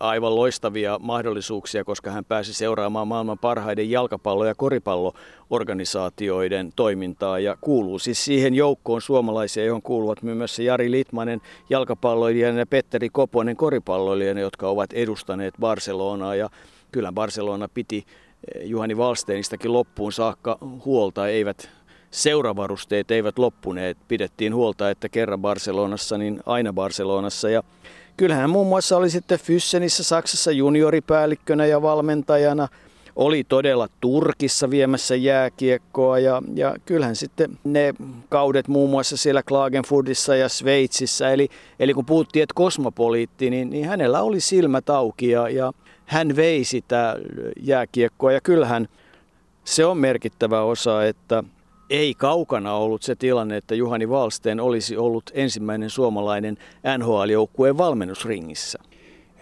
aivan 0.00 0.36
loistavia 0.36 0.98
mahdollisuuksia, 0.98 1.84
koska 1.84 2.10
hän 2.10 2.24
pääsi 2.24 2.54
seuraamaan 2.54 3.08
maailman 3.08 3.38
parhaiden 3.38 3.90
jalkapallo- 3.90 4.46
ja 4.46 4.54
koripalloorganisaatioiden 4.54 6.72
toimintaa 6.76 7.38
ja 7.38 7.56
kuuluu 7.60 7.98
siis 7.98 8.24
siihen 8.24 8.54
joukkoon 8.54 9.02
suomalaisia, 9.02 9.64
johon 9.64 9.82
kuuluvat 9.82 10.22
myös 10.22 10.58
Jari 10.58 10.90
Litmanen 10.90 11.40
jalkapalloilijana 11.70 12.58
ja 12.58 12.66
Petteri 12.66 13.08
Koponen 13.08 13.56
koripalloilijana, 13.56 14.40
jotka 14.40 14.68
ovat 14.68 14.92
edustaneet 14.92 15.54
Barcelonaa 15.60 16.34
ja 16.34 16.50
kyllä 16.92 17.12
Barcelona 17.12 17.68
piti 17.74 18.06
Juhani 18.62 18.96
Valsteenistakin 18.96 19.72
loppuun 19.72 20.12
saakka 20.12 20.58
huolta, 20.84 21.28
eivät 21.28 21.70
seuravarusteet 22.10 23.10
eivät 23.10 23.38
loppuneet. 23.38 23.98
Pidettiin 24.08 24.54
huolta, 24.54 24.90
että 24.90 25.08
kerran 25.08 25.40
Barcelonassa, 25.40 26.18
niin 26.18 26.40
aina 26.46 26.72
Barcelonassa. 26.72 27.50
Ja 27.50 27.62
Kyllähän 28.16 28.50
muun 28.50 28.66
muassa 28.66 28.96
oli 28.96 29.10
sitten 29.10 29.38
Fyssenissä 29.38 30.04
Saksassa 30.04 30.50
junioripäällikkönä 30.50 31.66
ja 31.66 31.82
valmentajana. 31.82 32.68
Oli 33.16 33.44
todella 33.44 33.88
Turkissa 34.00 34.70
viemässä 34.70 35.14
jääkiekkoa 35.14 36.18
ja, 36.18 36.42
ja 36.54 36.76
kyllähän 36.86 37.16
sitten 37.16 37.58
ne 37.64 37.94
kaudet 38.28 38.68
muun 38.68 38.90
muassa 38.90 39.16
siellä 39.16 39.42
Klagenfurtissa 39.42 40.36
ja 40.36 40.48
Sveitsissä. 40.48 41.30
Eli, 41.30 41.48
eli 41.80 41.94
kun 41.94 42.06
puhuttiin, 42.06 42.42
että 42.42 42.54
kosmopoliitti, 42.54 43.50
niin, 43.50 43.70
niin 43.70 43.88
hänellä 43.88 44.22
oli 44.22 44.40
silmät 44.40 44.90
auki 44.90 45.30
ja, 45.30 45.48
ja 45.48 45.72
hän 46.06 46.36
vei 46.36 46.64
sitä 46.64 47.16
jääkiekkoa. 47.60 48.32
Ja 48.32 48.40
kyllähän 48.40 48.88
se 49.64 49.84
on 49.84 49.98
merkittävä 49.98 50.62
osa, 50.62 51.04
että 51.04 51.44
ei 51.90 52.14
kaukana 52.14 52.72
ollut 52.72 53.02
se 53.02 53.14
tilanne, 53.14 53.56
että 53.56 53.74
Juhani 53.74 54.08
Valsteen 54.08 54.60
olisi 54.60 54.96
ollut 54.96 55.30
ensimmäinen 55.34 55.90
suomalainen 55.90 56.56
NHL-joukkueen 56.98 57.78
valmennusringissä. 57.78 58.78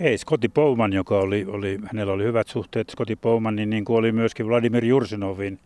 Ei, 0.00 0.18
Scotty 0.18 0.48
Bowman, 0.48 0.92
joka 0.92 1.18
oli, 1.18 1.46
oli, 1.48 1.78
hänellä 1.86 2.12
oli 2.12 2.24
hyvät 2.24 2.48
suhteet 2.48 2.90
Scotty 2.90 3.16
Bowmanin, 3.16 3.70
niin 3.70 3.84
kuin 3.84 3.96
oli 3.96 4.12
myöskin 4.12 4.48
Vladimir 4.48 4.84
Jursinovin, 4.84 5.58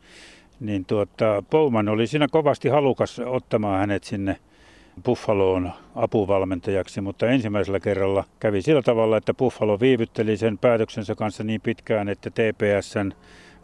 niin 0.60 0.84
tuota, 0.84 1.42
Bowman 1.50 1.88
oli 1.88 2.06
siinä 2.06 2.28
kovasti 2.30 2.68
halukas 2.68 3.18
ottamaan 3.18 3.80
hänet 3.80 4.04
sinne 4.04 4.36
Buffaloon 5.04 5.72
apuvalmentajaksi, 5.94 7.00
mutta 7.00 7.26
ensimmäisellä 7.26 7.80
kerralla 7.80 8.24
kävi 8.40 8.62
sillä 8.62 8.82
tavalla, 8.82 9.16
että 9.16 9.34
Buffalo 9.34 9.80
viivytteli 9.80 10.36
sen 10.36 10.58
päätöksensä 10.58 11.14
kanssa 11.14 11.44
niin 11.44 11.60
pitkään, 11.60 12.08
että 12.08 12.30
TPSn 12.30 13.12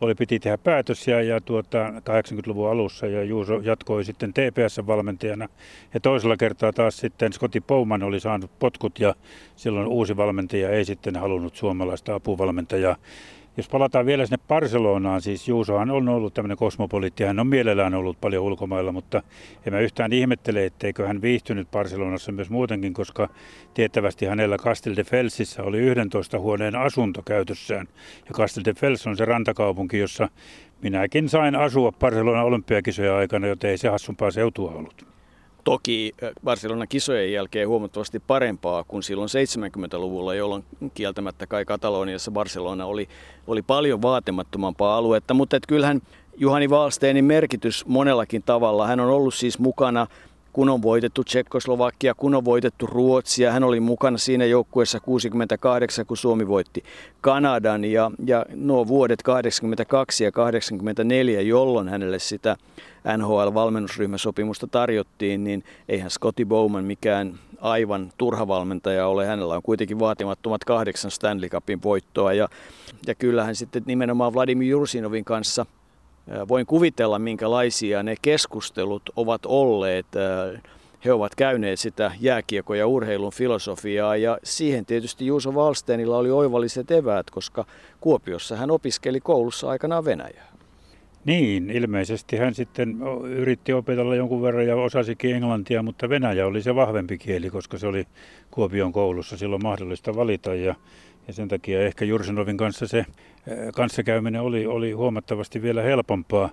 oli 0.00 0.14
piti 0.14 0.38
tehdä 0.38 0.58
päätös 0.58 1.08
ja, 1.08 1.22
ja 1.22 1.40
tuota, 1.40 1.88
80-luvun 1.88 2.70
alussa 2.70 3.06
ja 3.06 3.24
Juuso 3.24 3.60
jatkoi 3.60 4.04
sitten 4.04 4.32
TPS-valmentajana. 4.32 5.48
Ja 5.94 6.00
toisella 6.00 6.36
kertaa 6.36 6.72
taas 6.72 6.96
sitten 6.96 7.32
Scotti 7.32 7.60
Bowman 7.60 8.02
oli 8.02 8.20
saanut 8.20 8.50
potkut 8.58 9.00
ja 9.00 9.14
silloin 9.56 9.86
uusi 9.86 10.16
valmentaja 10.16 10.70
ei 10.70 10.84
sitten 10.84 11.16
halunnut 11.16 11.56
suomalaista 11.56 12.14
apuvalmentajaa. 12.14 12.96
Jos 13.56 13.68
palataan 13.68 14.06
vielä 14.06 14.26
sinne 14.26 14.38
Barcelonaan, 14.48 15.22
siis 15.22 15.48
Juusohan 15.48 15.90
on 15.90 16.08
ollut 16.08 16.34
tämmöinen 16.34 16.56
kosmopoliitti, 16.56 17.24
hän 17.24 17.40
on 17.40 17.46
mielellään 17.46 17.94
ollut 17.94 18.20
paljon 18.20 18.44
ulkomailla, 18.44 18.92
mutta 18.92 19.22
en 19.66 19.72
mä 19.72 19.80
yhtään 19.80 20.12
ihmettele, 20.12 20.64
etteikö 20.64 21.06
hän 21.06 21.22
viihtynyt 21.22 21.70
Barcelonassa 21.70 22.32
myös 22.32 22.50
muutenkin, 22.50 22.94
koska 22.94 23.28
tiettävästi 23.74 24.26
hänellä 24.26 24.58
Castel 24.58 24.96
de 24.96 25.04
Felsissä 25.04 25.62
oli 25.62 25.78
11 25.78 26.38
huoneen 26.38 26.76
asunto 26.76 27.22
käytössään. 27.22 27.88
Ja 28.26 28.32
Castel 28.32 28.62
de 28.64 28.74
Fels 28.74 29.06
on 29.06 29.16
se 29.16 29.24
rantakaupunki, 29.24 29.98
jossa 29.98 30.28
minäkin 30.82 31.28
sain 31.28 31.54
asua 31.54 31.92
Barcelonan 31.92 32.44
olympiakisojen 32.44 33.12
aikana, 33.12 33.46
joten 33.46 33.70
ei 33.70 33.78
se 33.78 33.88
hassumpaa 33.88 34.30
seutua 34.30 34.70
ollut. 34.70 35.13
Toki 35.64 36.14
Barcelonan 36.44 36.88
kisojen 36.88 37.32
jälkeen 37.32 37.68
huomattavasti 37.68 38.20
parempaa 38.20 38.84
kuin 38.84 39.02
silloin 39.02 39.28
70-luvulla, 39.28 40.34
jolloin 40.34 40.64
kieltämättä 40.94 41.46
kai 41.46 41.64
Kataloniassa 41.64 42.30
Barcelona 42.30 42.86
oli, 42.86 43.08
oli 43.46 43.62
paljon 43.62 44.02
vaatimattomampaa 44.02 44.96
aluetta. 44.96 45.34
Mutta 45.34 45.58
kyllähän 45.68 46.02
Juhani 46.36 46.68
Wallsteinin 46.68 47.24
merkitys 47.24 47.86
monellakin 47.86 48.42
tavalla, 48.42 48.86
hän 48.86 49.00
on 49.00 49.10
ollut 49.10 49.34
siis 49.34 49.58
mukana 49.58 50.06
kun 50.54 50.68
on 50.68 50.82
voitettu 50.82 51.24
Tsekkoslovakia, 51.24 52.14
kun 52.14 52.34
on 52.34 52.44
voitettu 52.44 52.86
Ruotsia. 52.86 53.52
Hän 53.52 53.64
oli 53.64 53.80
mukana 53.80 54.18
siinä 54.18 54.44
joukkueessa 54.44 55.00
68, 55.00 56.06
kun 56.06 56.16
Suomi 56.16 56.48
voitti 56.48 56.84
Kanadan 57.20 57.84
ja, 57.84 58.10
ja 58.26 58.46
nuo 58.54 58.88
vuodet 58.88 59.22
82 59.22 60.24
ja 60.24 60.32
84, 60.32 61.40
jolloin 61.40 61.88
hänelle 61.88 62.18
sitä 62.18 62.56
NHL-valmennusryhmäsopimusta 63.16 64.66
tarjottiin, 64.66 65.44
niin 65.44 65.64
eihän 65.88 66.10
Scotty 66.10 66.44
Bowman 66.44 66.84
mikään 66.84 67.38
aivan 67.60 68.12
turha 68.18 68.48
valmentaja 68.48 69.06
ole. 69.06 69.26
Hänellä 69.26 69.54
on 69.56 69.62
kuitenkin 69.62 69.98
vaatimattomat 69.98 70.64
kahdeksan 70.64 71.10
Stanley 71.10 71.48
Cupin 71.48 71.82
voittoa 71.82 72.32
ja, 72.32 72.48
ja 73.06 73.14
kyllähän 73.14 73.54
sitten 73.54 73.82
nimenomaan 73.86 74.34
Vladimir 74.34 74.68
Jursinovin 74.68 75.24
kanssa 75.24 75.66
voin 76.48 76.66
kuvitella, 76.66 77.18
minkälaisia 77.18 78.02
ne 78.02 78.14
keskustelut 78.22 79.02
ovat 79.16 79.46
olleet. 79.46 80.06
He 81.04 81.12
ovat 81.12 81.34
käyneet 81.34 81.80
sitä 81.80 82.12
jääkiekko- 82.20 82.74
ja 82.74 82.86
urheilun 82.86 83.32
filosofiaa 83.32 84.16
ja 84.16 84.38
siihen 84.42 84.86
tietysti 84.86 85.26
Juuso 85.26 85.52
Wallsteinilla 85.52 86.18
oli 86.18 86.30
oivalliset 86.30 86.90
eväät, 86.90 87.30
koska 87.30 87.64
Kuopiossa 88.00 88.56
hän 88.56 88.70
opiskeli 88.70 89.20
koulussa 89.20 89.68
aikanaan 89.68 90.04
Venäjää. 90.04 90.54
Niin, 91.24 91.70
ilmeisesti 91.70 92.36
hän 92.36 92.54
sitten 92.54 92.96
yritti 93.24 93.72
opetella 93.72 94.14
jonkun 94.14 94.42
verran 94.42 94.66
ja 94.66 94.76
osasikin 94.76 95.34
englantia, 95.34 95.82
mutta 95.82 96.08
venäjä 96.08 96.46
oli 96.46 96.62
se 96.62 96.74
vahvempi 96.74 97.18
kieli, 97.18 97.50
koska 97.50 97.78
se 97.78 97.86
oli 97.86 98.06
Kuopion 98.50 98.92
koulussa 98.92 99.36
silloin 99.36 99.62
mahdollista 99.62 100.16
valita 100.16 100.54
ja, 100.54 100.74
ja 101.26 101.32
sen 101.32 101.48
takia 101.48 101.86
ehkä 101.86 102.04
Jursinovin 102.04 102.56
kanssa 102.56 102.86
se 102.86 103.06
kanssakäyminen 103.74 104.40
oli, 104.40 104.66
oli 104.66 104.92
huomattavasti 104.92 105.62
vielä 105.62 105.82
helpompaa. 105.82 106.50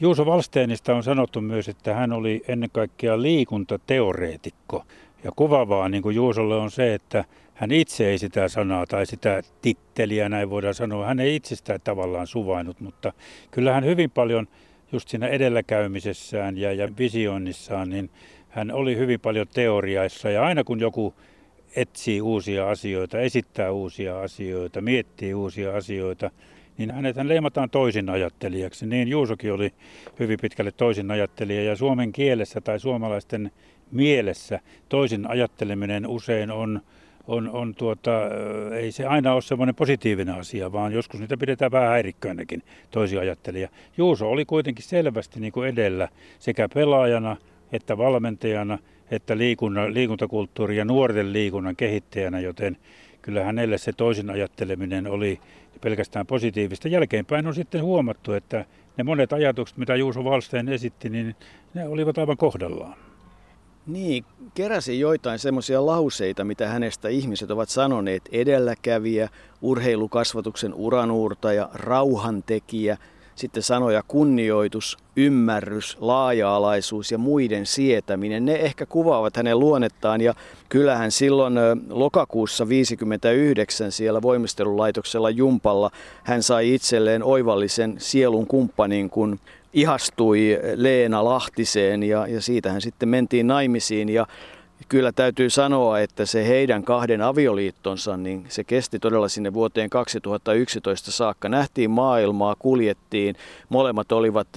Juuso 0.00 0.26
Valsteinista 0.26 0.94
on 0.94 1.02
sanottu 1.02 1.40
myös, 1.40 1.68
että 1.68 1.94
hän 1.94 2.12
oli 2.12 2.42
ennen 2.48 2.70
kaikkea 2.72 3.22
liikuntateoreetikko. 3.22 4.84
Ja 5.24 5.30
kuvavaa 5.36 5.88
niin 5.88 6.02
kuin 6.02 6.16
Juusolle 6.16 6.56
on 6.56 6.70
se, 6.70 6.94
että 6.94 7.24
hän 7.54 7.72
itse 7.72 8.08
ei 8.10 8.18
sitä 8.18 8.48
sanaa 8.48 8.86
tai 8.86 9.06
sitä 9.06 9.42
titteliä, 9.62 10.28
näin 10.28 10.50
voidaan 10.50 10.74
sanoa, 10.74 11.06
hän 11.06 11.20
ei 11.20 11.36
itsestään 11.36 11.80
tavallaan 11.84 12.26
suvainnut, 12.26 12.80
mutta 12.80 13.12
kyllä 13.50 13.72
hän 13.72 13.84
hyvin 13.84 14.10
paljon 14.10 14.48
just 14.92 15.08
siinä 15.08 15.28
edelläkäymisessään 15.28 16.58
ja, 16.58 16.72
ja 16.72 16.88
visioinnissaan, 16.98 17.90
niin 17.90 18.10
hän 18.48 18.72
oli 18.72 18.96
hyvin 18.96 19.20
paljon 19.20 19.46
teoriaissa 19.54 20.30
ja 20.30 20.44
aina 20.44 20.64
kun 20.64 20.80
joku 20.80 21.14
etsii 21.76 22.20
uusia 22.20 22.70
asioita, 22.70 23.20
esittää 23.20 23.72
uusia 23.72 24.20
asioita, 24.20 24.80
miettii 24.80 25.34
uusia 25.34 25.76
asioita, 25.76 26.30
niin 26.78 26.90
hänet 26.90 27.16
hän 27.16 27.28
leimataan 27.28 27.70
toisin 27.70 28.08
ajattelijaksi. 28.08 28.86
Niin 28.86 29.08
Juusokin 29.08 29.52
oli 29.52 29.72
hyvin 30.18 30.38
pitkälle 30.42 30.72
toisin 30.72 31.10
ajattelija 31.10 31.62
ja 31.62 31.76
suomen 31.76 32.12
kielessä 32.12 32.60
tai 32.60 32.80
suomalaisten 32.80 33.50
mielessä 33.90 34.60
toisin 34.88 35.30
ajatteleminen 35.30 36.06
usein 36.06 36.50
on 36.50 36.80
on, 37.28 37.50
on 37.50 37.74
tuota, 37.74 38.10
ei 38.76 38.92
se 38.92 39.06
aina 39.06 39.32
ole 39.34 39.42
semmoinen 39.42 39.74
positiivinen 39.74 40.34
asia, 40.34 40.72
vaan 40.72 40.92
joskus 40.92 41.20
niitä 41.20 41.36
pidetään 41.36 41.72
vähän 41.72 41.88
häirikköinäkin 41.88 42.62
toisia 42.90 43.20
ajattelija. 43.20 43.68
Juuso 43.96 44.30
oli 44.30 44.44
kuitenkin 44.44 44.84
selvästi 44.84 45.40
niin 45.40 45.52
kuin 45.52 45.68
edellä 45.68 46.08
sekä 46.38 46.68
pelaajana 46.74 47.36
että 47.72 47.98
valmentajana 47.98 48.78
että 49.10 49.38
liikunnan, 49.38 49.94
liikuntakulttuuri 49.94 50.76
ja 50.76 50.84
nuorten 50.84 51.32
liikunnan 51.32 51.76
kehittäjänä, 51.76 52.40
joten 52.40 52.76
kyllä 53.22 53.44
hänelle 53.44 53.78
se 53.78 53.92
toisin 53.92 54.30
ajatteleminen 54.30 55.06
oli 55.06 55.40
pelkästään 55.80 56.26
positiivista. 56.26 56.88
Jälkeenpäin 56.88 57.46
on 57.46 57.54
sitten 57.54 57.82
huomattu, 57.82 58.32
että 58.32 58.64
ne 58.96 59.04
monet 59.04 59.32
ajatukset, 59.32 59.78
mitä 59.78 59.96
Juuso 59.96 60.24
Valsteen 60.24 60.68
esitti, 60.68 61.08
niin 61.08 61.36
ne 61.74 61.88
olivat 61.88 62.18
aivan 62.18 62.36
kohdallaan. 62.36 62.94
Niin, 63.86 64.24
keräsin 64.54 65.00
joitain 65.00 65.38
semmoisia 65.38 65.86
lauseita, 65.86 66.44
mitä 66.44 66.68
hänestä 66.68 67.08
ihmiset 67.08 67.50
ovat 67.50 67.68
sanoneet. 67.68 68.22
Edelläkävijä, 68.32 69.28
urheilukasvatuksen 69.62 70.74
uranuurtaja, 70.74 71.68
rauhantekijä, 71.74 72.96
sitten 73.38 73.62
sanoja 73.62 74.02
kunnioitus, 74.08 74.98
ymmärrys, 75.16 75.96
laaja-alaisuus 76.00 77.12
ja 77.12 77.18
muiden 77.18 77.66
sietäminen. 77.66 78.44
Ne 78.44 78.54
ehkä 78.54 78.86
kuvaavat 78.86 79.36
hänen 79.36 79.58
luonnettaan 79.58 80.20
ja 80.20 80.34
kyllähän 80.68 81.10
silloin 81.10 81.54
lokakuussa 81.90 82.68
59 82.68 83.92
siellä 83.92 84.22
voimistelulaitoksella 84.22 85.30
Jumpalla 85.30 85.90
hän 86.24 86.42
sai 86.42 86.74
itselleen 86.74 87.22
oivallisen 87.22 87.94
sielun 87.98 88.46
kumppanin, 88.46 89.10
kun 89.10 89.38
ihastui 89.72 90.58
Leena 90.74 91.24
Lahtiseen 91.24 92.02
ja, 92.02 92.26
ja 92.26 92.42
siitähän 92.42 92.80
sitten 92.80 93.08
mentiin 93.08 93.46
naimisiin 93.46 94.08
ja 94.08 94.26
kyllä 94.88 95.12
täytyy 95.12 95.50
sanoa, 95.50 96.00
että 96.00 96.26
se 96.26 96.48
heidän 96.48 96.82
kahden 96.82 97.22
avioliittonsa, 97.22 98.16
niin 98.16 98.44
se 98.48 98.64
kesti 98.64 98.98
todella 98.98 99.28
sinne 99.28 99.54
vuoteen 99.54 99.90
2011 99.90 101.12
saakka. 101.12 101.48
Nähtiin 101.48 101.90
maailmaa, 101.90 102.56
kuljettiin, 102.58 103.36
molemmat 103.68 104.12
olivat 104.12 104.48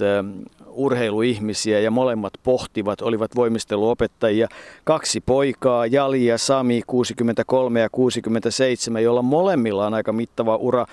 urheiluihmisiä 0.66 1.80
ja 1.80 1.90
molemmat 1.90 2.32
pohtivat, 2.42 3.02
olivat 3.02 3.36
voimisteluopettajia. 3.36 4.48
Kaksi 4.84 5.20
poikaa, 5.20 5.86
Jali 5.86 6.26
ja 6.26 6.38
Sami, 6.38 6.82
63 6.86 7.80
ja 7.80 7.88
67, 7.90 9.02
joilla 9.02 9.22
molemmilla 9.22 9.86
on 9.86 9.94
aika 9.94 10.12
mittava 10.12 10.56
ura. 10.56 10.86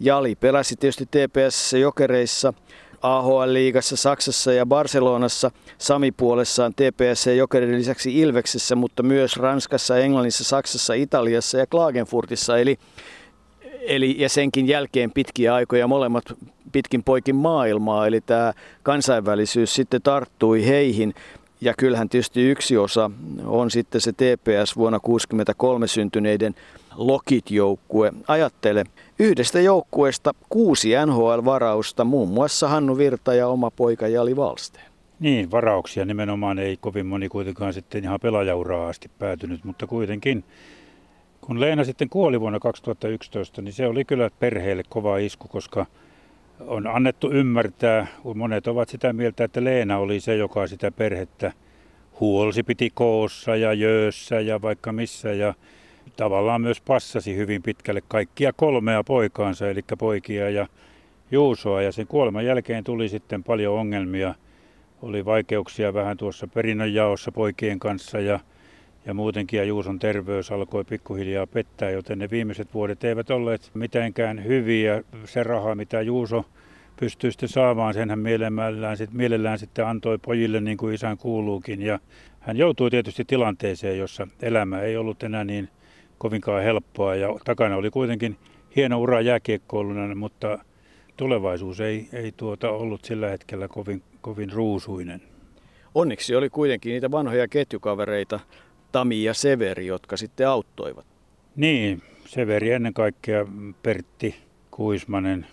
Jali 0.00 0.34
pelasi 0.34 0.76
tietysti 0.76 1.06
TPS 1.06 1.72
Jokereissa– 1.72 2.52
AHL-liigassa 3.04 3.96
Saksassa 3.96 4.52
ja 4.52 4.66
Barcelonassa, 4.66 5.50
Sami 5.78 6.12
puolessaan 6.12 6.74
TPS 6.74 7.26
ja 7.26 7.34
Jokerin 7.34 7.78
lisäksi 7.78 8.20
Ilveksessä, 8.20 8.74
mutta 8.76 9.02
myös 9.02 9.36
Ranskassa, 9.36 9.98
Englannissa, 9.98 10.44
Saksassa, 10.44 10.94
Italiassa 10.94 11.58
ja 11.58 11.66
Klagenfurtissa. 11.66 12.58
Eli, 12.58 12.78
eli, 13.80 14.16
ja 14.18 14.28
senkin 14.28 14.68
jälkeen 14.68 15.10
pitkiä 15.10 15.54
aikoja 15.54 15.86
molemmat 15.86 16.24
pitkin 16.72 17.02
poikin 17.02 17.36
maailmaa, 17.36 18.06
eli 18.06 18.20
tämä 18.20 18.52
kansainvälisyys 18.82 19.74
sitten 19.74 20.02
tarttui 20.02 20.66
heihin. 20.66 21.14
Ja 21.60 21.74
kyllähän 21.78 22.08
tietysti 22.08 22.42
yksi 22.42 22.76
osa 22.76 23.10
on 23.44 23.70
sitten 23.70 24.00
se 24.00 24.12
TPS 24.12 24.76
vuonna 24.76 24.98
1963 24.98 25.86
syntyneiden 25.86 26.54
Lokit-joukkue. 26.96 28.12
Ajattele, 28.28 28.84
yhdestä 29.18 29.60
joukkueesta 29.60 30.32
kuusi 30.48 30.88
NHL-varausta, 31.06 32.04
muun 32.04 32.28
muassa 32.28 32.68
Hannu 32.68 32.98
Virta 32.98 33.34
ja 33.34 33.48
oma 33.48 33.70
poika 33.70 34.08
Jali 34.08 34.36
Valsteen. 34.36 34.86
Niin, 35.20 35.50
varauksia 35.50 36.04
nimenomaan 36.04 36.58
ei 36.58 36.76
kovin 36.76 37.06
moni 37.06 37.28
kuitenkaan 37.28 37.72
sitten 37.72 38.04
ihan 38.04 38.20
pelaajauraa 38.20 38.88
asti 38.88 39.10
päätynyt, 39.18 39.64
mutta 39.64 39.86
kuitenkin 39.86 40.44
kun 41.40 41.60
Leena 41.60 41.84
sitten 41.84 42.08
kuoli 42.08 42.40
vuonna 42.40 42.60
2011, 42.60 43.62
niin 43.62 43.72
se 43.72 43.86
oli 43.86 44.04
kyllä 44.04 44.30
perheelle 44.38 44.82
kova 44.88 45.18
isku, 45.18 45.48
koska 45.48 45.86
on 46.60 46.86
annettu 46.86 47.30
ymmärtää, 47.32 48.06
monet 48.34 48.66
ovat 48.66 48.88
sitä 48.88 49.12
mieltä, 49.12 49.44
että 49.44 49.64
Leena 49.64 49.98
oli 49.98 50.20
se, 50.20 50.36
joka 50.36 50.66
sitä 50.66 50.90
perhettä 50.90 51.52
huolsi, 52.20 52.62
piti 52.62 52.90
koossa 52.94 53.56
ja 53.56 53.72
jöössä 53.72 54.40
ja 54.40 54.62
vaikka 54.62 54.92
missä. 54.92 55.32
Ja 55.32 55.54
tavallaan 56.16 56.60
myös 56.60 56.80
passasi 56.80 57.36
hyvin 57.36 57.62
pitkälle 57.62 58.02
kaikkia 58.08 58.52
kolmea 58.52 59.04
poikaansa, 59.04 59.70
eli 59.70 59.80
poikia 59.98 60.50
ja 60.50 60.66
Juusoa. 61.30 61.82
Ja 61.82 61.92
sen 61.92 62.06
kuoleman 62.06 62.46
jälkeen 62.46 62.84
tuli 62.84 63.08
sitten 63.08 63.44
paljon 63.44 63.78
ongelmia. 63.78 64.34
Oli 65.02 65.24
vaikeuksia 65.24 65.94
vähän 65.94 66.16
tuossa 66.16 66.46
perinnönjaossa 66.46 67.32
poikien 67.32 67.78
kanssa 67.78 68.20
ja, 68.20 68.40
ja 69.06 69.14
muutenkin 69.14 69.58
ja 69.58 69.64
Juuson 69.64 69.98
terveys 69.98 70.52
alkoi 70.52 70.84
pikkuhiljaa 70.84 71.46
pettää, 71.46 71.90
joten 71.90 72.18
ne 72.18 72.30
viimeiset 72.30 72.74
vuodet 72.74 73.04
eivät 73.04 73.30
olleet 73.30 73.70
mitenkään 73.74 74.44
hyviä. 74.44 75.02
Se 75.24 75.42
raha, 75.42 75.74
mitä 75.74 76.02
Juuso 76.02 76.44
pystyi 76.96 77.32
sitten 77.32 77.48
saamaan, 77.48 77.94
sen 77.94 78.10
hän 78.10 78.18
mielellään, 78.18 78.96
mielellään 79.12 79.58
sitten 79.58 79.86
antoi 79.86 80.18
pojille 80.18 80.60
niin 80.60 80.76
kuin 80.76 80.94
isän 80.94 81.18
kuuluukin. 81.18 81.82
Ja 81.82 81.98
hän 82.40 82.56
joutui 82.56 82.90
tietysti 82.90 83.24
tilanteeseen, 83.24 83.98
jossa 83.98 84.28
elämä 84.42 84.80
ei 84.80 84.96
ollut 84.96 85.22
enää 85.22 85.44
niin 85.44 85.68
kovinkaan 86.18 86.62
helppoa 86.62 87.14
ja 87.14 87.28
takana 87.44 87.76
oli 87.76 87.90
kuitenkin 87.90 88.36
hieno 88.76 89.00
ura 89.00 89.20
jääkiekkoiluna, 89.20 90.14
mutta 90.14 90.58
tulevaisuus 91.16 91.80
ei, 91.80 92.08
ei 92.12 92.32
tuota 92.32 92.70
ollut 92.70 93.04
sillä 93.04 93.28
hetkellä 93.28 93.68
kovin, 93.68 94.02
kovin 94.20 94.52
ruusuinen. 94.52 95.22
Onneksi 95.94 96.36
oli 96.36 96.50
kuitenkin 96.50 96.90
niitä 96.90 97.10
vanhoja 97.10 97.48
ketjukavereita, 97.48 98.40
Tami 98.92 99.24
ja 99.24 99.34
Severi, 99.34 99.86
jotka 99.86 100.16
sitten 100.16 100.48
auttoivat. 100.48 101.06
Niin, 101.56 102.02
Severi 102.26 102.70
ennen 102.70 102.94
kaikkea 102.94 103.46
Pertti 103.82 104.34
Kuismanen. 104.70 105.46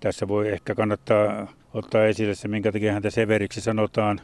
Tässä 0.00 0.28
voi 0.28 0.48
ehkä 0.48 0.74
kannattaa 0.74 1.52
ottaa 1.74 2.06
esille 2.06 2.34
se, 2.34 2.48
minkä 2.48 2.72
takia 2.72 2.92
häntä 2.92 3.10
Severiksi 3.10 3.60
sanotaan 3.60 4.20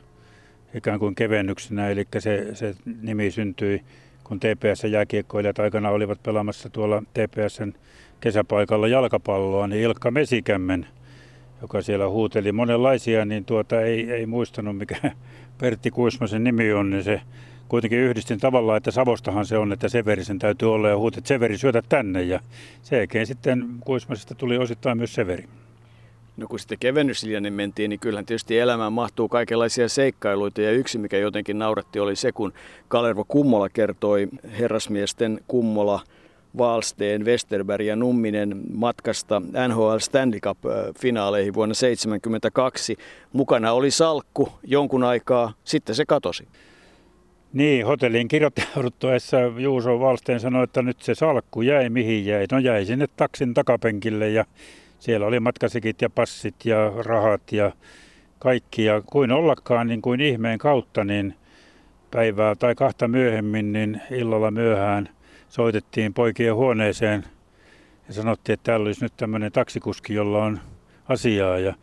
ikään 0.75 0.99
kuin 0.99 1.15
kevennyksenä. 1.15 1.89
Eli 1.89 2.05
se, 2.19 2.55
se 2.55 2.75
nimi 3.03 3.31
syntyi 3.31 3.83
kun 4.25 4.41
TPS-jääkiekkoilijat 4.41 5.59
aikana 5.59 5.91
olivat 5.91 6.23
pelaamassa 6.23 6.71
tuolla 6.71 7.03
TPSn 7.15 7.73
kesäpaikalla 8.21 8.89
jalkapalloa, 8.89 9.67
niin 9.67 9.83
Ilkka 9.83 10.11
Mesikämmen 10.11 10.87
joka 11.63 11.83
siellä 11.83 12.09
huuteli 12.09 12.53
monenlaisia, 12.53 13.25
niin 13.25 13.45
tuota 13.45 13.81
ei, 13.81 14.11
ei 14.11 14.27
muistanut 14.27 14.79
mikä 14.79 14.97
Pertti 15.61 15.91
Kuismasen 15.91 16.45
nimi 16.45 16.73
on, 16.73 16.91
niin 16.91 17.05
se 17.05 17.21
kuitenkin 17.69 17.99
yhdistin 17.99 18.41
tavallaan, 18.41 18.77
että 18.77 18.91
Savostahan 18.91 19.47
se 19.47 19.59
on, 19.59 19.73
että 19.73 19.89
Severisen 19.89 20.39
täytyy 20.39 20.75
olla 20.75 20.89
ja 20.89 20.97
huuti, 20.97 21.19
että 21.19 21.29
Severi 21.29 21.59
syötä 21.59 21.83
tänne 21.89 22.23
ja 22.23 22.41
sen 22.83 23.09
sitten 23.25 23.67
Kuismasesta 23.85 24.35
tuli 24.35 24.59
osittain 24.59 24.99
myös 24.99 25.15
Severi. 25.15 25.45
No 26.37 26.47
kun 26.49 26.59
sitten 26.59 26.79
kevennyslinjalle 26.79 27.51
mentiin, 27.51 27.89
niin 27.89 28.01
kyllähän 28.01 28.27
tietysti 28.27 28.59
elämään 28.59 28.93
mahtuu 28.93 29.29
kaikenlaisia 29.29 29.89
seikkailuita. 29.89 30.61
Ja 30.61 30.73
yksi, 30.73 30.99
mikä 30.99 31.19
jotenkin 31.19 31.59
nauratti, 31.59 32.01
oli 32.01 32.17
se, 32.17 32.33
kun 32.33 32.53
Kalervo 32.89 33.25
Kummola 33.29 33.69
kertoi 33.69 34.29
herrasmiesten 34.59 35.41
Kummola, 35.49 36.01
Valsteen, 36.59 37.25
Westerberg 37.25 37.87
ja 37.87 37.97
Numminen 37.97 38.61
matkasta 38.73 39.43
NHL 39.69 39.99
Stanley 39.99 40.41
Cup-finaaleihin 40.41 41.55
vuonna 41.55 41.75
1972. 41.75 42.97
Mukana 43.33 43.73
oli 43.73 43.91
salkku 43.91 44.53
jonkun 44.63 45.05
aikaa, 45.05 45.53
sitten 45.65 45.95
se 45.95 46.05
katosi. 46.07 46.49
Niin, 47.53 47.87
hotelliin 47.87 48.29
kirjoittauduttuessa 48.29 49.37
Juuso 49.59 50.01
Valsteen 50.01 50.41
sanoi, 50.41 50.65
että 50.65 50.83
nyt 50.83 51.03
se 51.03 51.15
salkku 51.15 51.63
jäi 51.63 51.89
mihin 51.89 52.27
jäi. 52.27 52.47
No 52.53 52.59
jäi 52.59 52.85
sinne 52.85 53.07
taksin 53.17 53.55
takapenkille 53.55 54.29
ja 54.29 54.45
siellä 54.99 55.27
oli 55.27 55.41
matkasikit 55.41 56.03
ja 56.03 56.11
passit 56.11 56.55
ja 56.65 56.93
rahat 57.05 57.53
ja 57.53 57.73
kaikki. 58.39 58.85
Ja 58.85 59.03
kuin 59.07 59.33
ollakaan 59.33 59.87
niin 59.87 60.03
kuin 60.03 60.21
ihmeen 60.21 60.59
kautta, 60.59 61.05
niin 61.05 61.35
päivää 62.11 62.55
tai 62.55 62.75
kahta 62.75 63.09
myöhemmin, 63.09 63.73
niin 63.73 64.01
illalla 64.11 64.51
myöhään 64.51 65.09
soitettiin 65.49 66.15
poikien 66.15 66.55
huoneeseen 66.55 67.25
ja 68.09 68.15
sanottiin, 68.15 68.55
että 68.55 68.65
täällä 68.65 68.87
olisi 68.87 69.05
nyt 69.05 69.17
tämmöinen 69.17 69.53
taksikuski, 69.53 70.15
jolla 70.15 70.45
on 70.45 70.61
asiaa. 71.09 71.59
Ja 71.59 71.75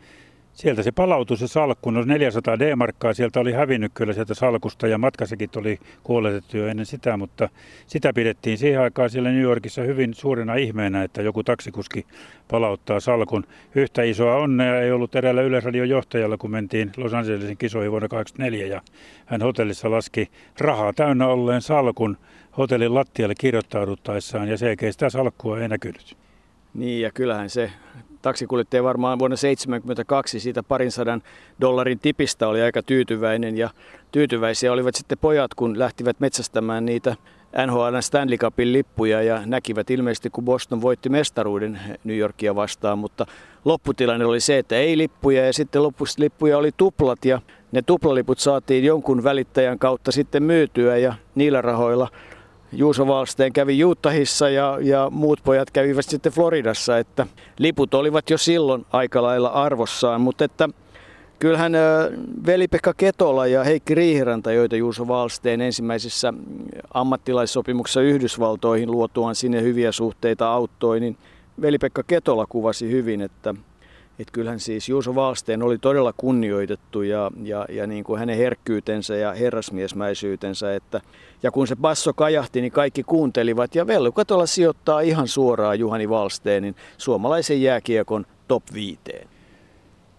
Sieltä 0.54 0.82
se 0.82 0.92
palautui 0.92 1.36
se 1.36 1.48
salkku, 1.48 1.90
no 1.90 2.04
400 2.04 2.58
D-markkaa 2.58 3.14
sieltä 3.14 3.40
oli 3.40 3.52
hävinnyt 3.52 3.92
kyllä 3.94 4.12
sieltä 4.12 4.34
salkusta 4.34 4.86
ja 4.86 4.98
matkasekit 4.98 5.56
oli 5.56 5.78
kuoletettu 6.02 6.56
jo 6.56 6.66
ennen 6.66 6.86
sitä, 6.86 7.16
mutta 7.16 7.48
sitä 7.86 8.12
pidettiin 8.12 8.58
siihen 8.58 8.80
aikaan 8.80 9.10
siellä 9.10 9.30
New 9.30 9.42
Yorkissa 9.42 9.82
hyvin 9.82 10.14
suurena 10.14 10.54
ihmeenä, 10.54 11.02
että 11.02 11.22
joku 11.22 11.44
taksikuski 11.44 12.06
palauttaa 12.48 13.00
salkun. 13.00 13.44
Yhtä 13.74 14.02
isoa 14.02 14.36
onnea 14.36 14.80
ei 14.80 14.92
ollut 14.92 15.14
eräällä 15.14 15.42
Yleisradion 15.42 15.88
johtajalla, 15.88 16.36
kun 16.36 16.50
mentiin 16.50 16.92
Los 16.96 17.14
Angelesin 17.14 17.56
kisoihin 17.56 17.90
vuonna 17.90 18.08
1984 18.08 18.76
ja 18.76 18.82
hän 19.26 19.42
hotellissa 19.42 19.90
laski 19.90 20.30
rahaa 20.58 20.92
täynnä 20.92 21.26
olleen 21.26 21.62
salkun 21.62 22.16
hotellin 22.58 22.94
lattialle 22.94 23.34
kirjoittauduttaessaan 23.40 24.48
ja 24.48 24.58
se 24.58 24.76
sitä 24.90 25.10
salkkua 25.10 25.60
ei 25.60 25.68
näkynyt. 25.68 26.16
Niin 26.74 27.02
ja 27.02 27.10
kyllähän 27.10 27.50
se 27.50 27.70
taksikuljettaja 28.22 28.84
varmaan 28.84 29.18
vuonna 29.18 29.36
1972 29.36 30.40
siitä 30.40 30.62
parin 30.62 30.92
sadan 30.92 31.22
dollarin 31.60 31.98
tipistä 31.98 32.48
oli 32.48 32.62
aika 32.62 32.82
tyytyväinen 32.82 33.58
ja 33.58 33.70
tyytyväisiä 34.12 34.72
olivat 34.72 34.94
sitten 34.94 35.18
pojat, 35.18 35.54
kun 35.54 35.78
lähtivät 35.78 36.20
metsästämään 36.20 36.84
niitä 36.84 37.16
NHL 37.66 38.00
Stanley 38.00 38.38
Cupin 38.38 38.72
lippuja 38.72 39.22
ja 39.22 39.42
näkivät 39.46 39.90
ilmeisesti, 39.90 40.30
kun 40.30 40.44
Boston 40.44 40.80
voitti 40.82 41.08
mestaruuden 41.08 41.80
New 42.04 42.16
Yorkia 42.16 42.54
vastaan, 42.54 42.98
mutta 42.98 43.26
lopputilanne 43.64 44.24
oli 44.24 44.40
se, 44.40 44.58
että 44.58 44.76
ei 44.76 44.98
lippuja 44.98 45.46
ja 45.46 45.52
sitten 45.52 45.82
lopussa 45.82 46.22
lippuja 46.22 46.58
oli 46.58 46.70
tuplat 46.76 47.24
ja 47.24 47.40
ne 47.72 47.82
tuplaliput 47.82 48.38
saatiin 48.38 48.84
jonkun 48.84 49.24
välittäjän 49.24 49.78
kautta 49.78 50.12
sitten 50.12 50.42
myytyä 50.42 50.96
ja 50.96 51.14
niillä 51.34 51.62
rahoilla 51.62 52.08
Juuso 52.72 53.06
Valsteen 53.06 53.52
kävi 53.52 53.78
Juutahissa 53.78 54.48
ja, 54.48 54.78
ja 54.80 55.10
muut 55.10 55.40
pojat 55.44 55.70
kävivät 55.70 56.04
sitten 56.08 56.32
Floridassa, 56.32 56.98
että 56.98 57.26
liput 57.58 57.94
olivat 57.94 58.30
jo 58.30 58.38
silloin 58.38 58.86
aika 58.92 59.22
lailla 59.22 59.48
arvossaan, 59.48 60.20
mutta 60.20 60.44
että 60.44 60.68
kyllähän 61.38 61.72
veli-Pekka 62.46 62.94
Ketola 62.94 63.46
ja 63.46 63.64
Heikki 63.64 63.94
Riihiranta, 63.94 64.52
joita 64.52 64.76
Juuso 64.76 65.08
Valsteen 65.08 65.60
ensimmäisessä 65.60 66.34
ammattilaissopimuksessa 66.94 68.00
Yhdysvaltoihin 68.00 68.90
luotuaan 68.90 69.34
sinne 69.34 69.62
hyviä 69.62 69.92
suhteita 69.92 70.52
auttoi, 70.52 71.00
niin 71.00 71.16
veli-Pekka 71.62 72.02
Ketola 72.02 72.46
kuvasi 72.46 72.90
hyvin, 72.90 73.20
että 73.20 73.54
että 74.22 74.32
kyllähän 74.32 74.60
siis 74.60 74.88
Juuso 74.88 75.14
Valsteen 75.14 75.62
oli 75.62 75.78
todella 75.78 76.12
kunnioitettu 76.16 77.02
ja, 77.02 77.30
ja, 77.42 77.66
ja 77.68 77.86
niin 77.86 78.04
kuin 78.04 78.18
hänen 78.18 78.36
herkkyytensä 78.36 79.16
ja 79.16 79.32
herrasmiesmäisyytensä. 79.32 80.74
Että, 80.74 81.00
ja 81.42 81.50
kun 81.50 81.66
se 81.66 81.76
basso 81.76 82.12
kajahti, 82.12 82.60
niin 82.60 82.72
kaikki 82.72 83.02
kuuntelivat. 83.02 83.74
Ja 83.74 83.86
Vellukatolla 83.86 84.46
sijoittaa 84.46 85.00
ihan 85.00 85.28
suoraan 85.28 85.78
Juhani 85.78 86.08
Valsteenin 86.08 86.74
suomalaisen 86.98 87.62
jääkiekon 87.62 88.26
top 88.48 88.62
viiteen. 88.74 89.28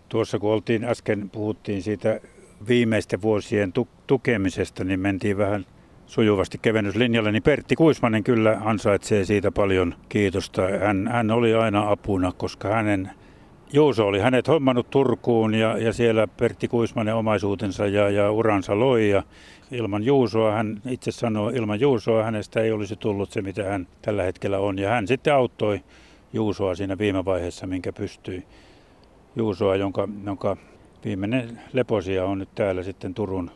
Tuossa 0.10 0.40
kun 0.40 0.54
oltiin 0.54 0.84
äsken, 0.84 1.30
puhuttiin 1.30 1.84
siitä 1.84 2.20
viimeisten 2.68 3.22
vuosien 3.22 3.74
tu- 3.74 3.88
tukemisesta, 4.08 4.84
niin 4.84 5.00
mentiin 5.00 5.38
vähän 5.38 5.66
sujuvasti 6.06 6.58
kevennyslinjalle, 6.62 7.32
niin 7.32 7.44
Pertti 7.44 7.76
Kuismanen 7.76 8.24
kyllä 8.24 8.62
ansaitsee 8.64 9.26
siitä 9.26 9.52
paljon 9.52 9.96
kiitosta. 10.10 10.62
Hän, 10.62 11.10
hän 11.12 11.32
oli 11.32 11.54
aina 11.54 11.92
apuna, 11.92 12.32
koska 12.38 12.70
hänen 12.70 13.12
Juuso 13.76 14.08
oli 14.08 14.20
hänet 14.20 14.48
hommannut 14.48 14.90
Turkuun 14.90 15.56
ja, 15.56 15.78
ja 15.78 15.94
siellä 15.94 16.28
Pertti 16.28 16.68
Kuismanen 16.68 17.16
omaisuutensa 17.16 17.88
ja, 17.88 18.10
ja 18.10 18.32
uransa 18.32 18.80
loi. 18.80 19.10
Ja 19.10 19.24
ilman 19.72 20.04
Juusoa, 20.04 20.52
hän 20.52 20.82
itse 20.90 21.12
sanoo, 21.12 21.50
ilman 21.50 21.80
Juusoa 21.80 22.24
hänestä 22.24 22.62
ei 22.62 22.72
olisi 22.72 22.96
tullut 22.96 23.32
se, 23.32 23.42
mitä 23.42 23.64
hän 23.64 23.88
tällä 24.02 24.24
hetkellä 24.24 24.60
on. 24.60 24.80
Ja 24.80 24.90
hän 24.90 25.08
sitten 25.08 25.34
auttoi 25.34 25.82
Juusoa 26.34 26.76
siinä 26.76 26.98
viime 26.98 27.26
vaiheessa, 27.26 27.68
minkä 27.68 27.94
pystyi. 27.94 28.44
Juusoa, 29.36 29.76
jonka, 29.76 30.08
jonka 30.26 30.58
viimeinen 31.06 31.60
leposia 31.74 32.26
on 32.26 32.40
nyt 32.40 32.56
täällä 32.56 32.84
sitten 32.84 33.14
Turun 33.14 33.52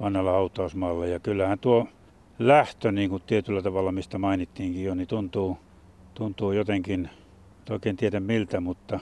vanhalla 0.00 0.32
hautausmaalla. 0.32 1.06
Ja 1.06 1.18
kyllähän 1.18 1.58
tuo 1.58 1.88
lähtö 2.38 2.92
niin 2.92 3.10
kuin 3.10 3.22
tietyllä 3.26 3.62
tavalla, 3.62 3.92
mistä 3.92 4.18
mainittiinkin 4.18 4.84
jo, 4.84 4.94
niin 4.94 5.08
tuntuu, 5.08 5.58
tuntuu 6.14 6.52
jotenkin, 6.52 7.10
oikein 7.70 7.96
tiedä 7.96 8.20
miltä, 8.20 8.60
mutta 8.60 9.00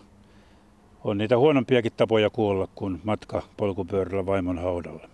on 1.04 1.18
niitä 1.18 1.38
huonompiakin 1.38 1.92
tapoja 1.96 2.30
kuolla 2.30 2.68
kuin 2.74 3.00
matka 3.04 3.42
polkupyörällä 3.56 4.26
vaimon 4.26 4.58
haudalle. 4.58 5.08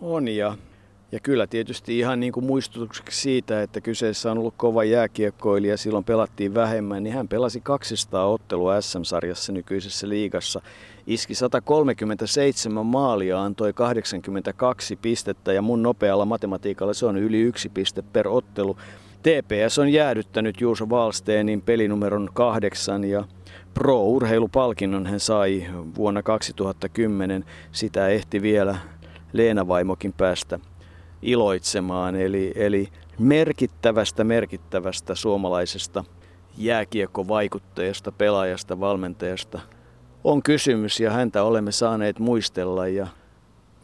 On 0.00 0.28
ja, 0.28 0.56
ja 1.12 1.20
kyllä 1.20 1.46
tietysti 1.46 1.98
ihan 1.98 2.20
niin 2.20 2.32
kuin 2.32 2.46
muistutukseksi 2.46 3.20
siitä, 3.20 3.62
että 3.62 3.80
kyseessä 3.80 4.30
on 4.30 4.38
ollut 4.38 4.54
kova 4.56 4.84
jääkiekkoilija, 4.84 5.76
silloin 5.76 6.04
pelattiin 6.04 6.54
vähemmän, 6.54 7.02
niin 7.02 7.14
hän 7.14 7.28
pelasi 7.28 7.60
200 7.60 8.26
ottelua 8.26 8.80
SM-sarjassa 8.80 9.52
nykyisessä 9.52 10.08
liigassa. 10.08 10.60
Iski 11.06 11.34
137 11.34 12.86
maalia, 12.86 13.42
antoi 13.42 13.72
82 13.72 14.96
pistettä 14.96 15.52
ja 15.52 15.62
mun 15.62 15.82
nopealla 15.82 16.24
matematiikalla 16.24 16.94
se 16.94 17.06
on 17.06 17.18
yli 17.18 17.40
yksi 17.40 17.68
piste 17.68 18.02
per 18.02 18.28
ottelu. 18.28 18.76
TPS 19.22 19.78
on 19.78 19.88
jäädyttänyt 19.88 20.60
Juuso 20.60 20.90
Valsteenin 20.90 21.62
pelinumeron 21.62 22.28
kahdeksan 22.32 23.04
ja 23.04 23.24
Pro-urheilupalkinnon 23.74 25.06
hän 25.06 25.20
sai 25.20 25.66
vuonna 25.96 26.22
2010. 26.22 27.44
Sitä 27.72 28.08
ehti 28.08 28.42
vielä 28.42 28.76
Leena 29.32 29.68
Vaimokin 29.68 30.12
päästä 30.12 30.58
iloitsemaan. 31.22 32.16
Eli, 32.16 32.52
eli 32.54 32.88
merkittävästä, 33.18 34.24
merkittävästä 34.24 35.14
suomalaisesta 35.14 36.04
jääkiekkovaikuttajasta, 36.58 38.12
pelaajasta, 38.12 38.80
valmentajasta 38.80 39.60
on 40.24 40.42
kysymys 40.42 41.00
ja 41.00 41.10
häntä 41.10 41.42
olemme 41.42 41.72
saaneet 41.72 42.18
muistella. 42.18 42.88
Ja 42.88 43.06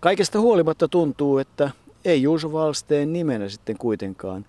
kaikesta 0.00 0.40
huolimatta 0.40 0.88
tuntuu, 0.88 1.38
että 1.38 1.70
ei 2.04 2.22
Juuso 2.22 2.52
Valsteen 2.52 3.12
nimenä 3.12 3.48
sitten 3.48 3.78
kuitenkaan 3.78 4.46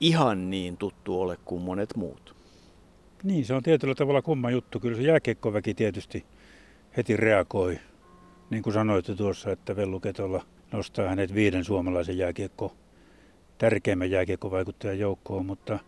ihan 0.00 0.50
niin 0.50 0.76
tuttu 0.76 1.20
ole 1.20 1.38
kuin 1.44 1.62
monet 1.62 1.96
muut. 1.96 2.39
Niin, 3.22 3.44
se 3.44 3.54
on 3.54 3.62
tietyllä 3.62 3.94
tavalla 3.94 4.22
kumma 4.22 4.50
juttu. 4.50 4.80
Kyllä 4.80 4.96
se 4.96 5.02
jääkiekkoväki 5.02 5.74
tietysti 5.74 6.24
heti 6.96 7.16
reagoi. 7.16 7.78
Niin 8.50 8.62
kuin 8.62 8.74
sanoitte 8.74 9.14
tuossa, 9.14 9.52
että 9.52 9.76
Velluketolla 9.76 10.44
nostaa 10.72 11.08
hänet 11.08 11.34
viiden 11.34 11.64
suomalaisen 11.64 12.18
jääkiekko, 12.18 12.74
tärkeimmän 13.58 14.10
jääkiekkovaikuttajan 14.10 14.98
joukkoon, 14.98 15.46
mutta 15.46 15.78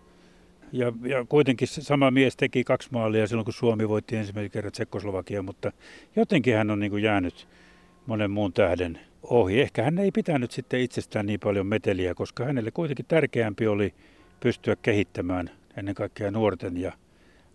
ja, 0.72 0.92
ja 1.02 1.24
kuitenkin 1.28 1.68
sama 1.68 2.10
mies 2.10 2.36
teki 2.36 2.64
kaksi 2.64 2.88
maalia 2.92 3.26
silloin, 3.26 3.44
kun 3.44 3.54
Suomi 3.54 3.88
voitti 3.88 4.16
ensimmäisen 4.16 4.50
kerran 4.50 4.72
Tsekkoslovakia, 4.72 5.42
mutta 5.42 5.72
jotenkin 6.16 6.56
hän 6.56 6.70
on 6.70 6.80
niin 6.80 6.90
kuin 6.90 7.02
jäänyt 7.02 7.48
monen 8.06 8.30
muun 8.30 8.52
tähden 8.52 9.00
ohi. 9.22 9.60
Ehkä 9.60 9.82
hän 9.82 9.98
ei 9.98 10.10
pitänyt 10.10 10.50
sitten 10.50 10.80
itsestään 10.80 11.26
niin 11.26 11.40
paljon 11.40 11.66
meteliä, 11.66 12.14
koska 12.14 12.44
hänelle 12.44 12.70
kuitenkin 12.70 13.06
tärkeämpi 13.08 13.66
oli 13.66 13.94
pystyä 14.40 14.76
kehittämään 14.76 15.50
ennen 15.76 15.94
kaikkea 15.94 16.30
nuorten 16.30 16.76
ja 16.76 16.92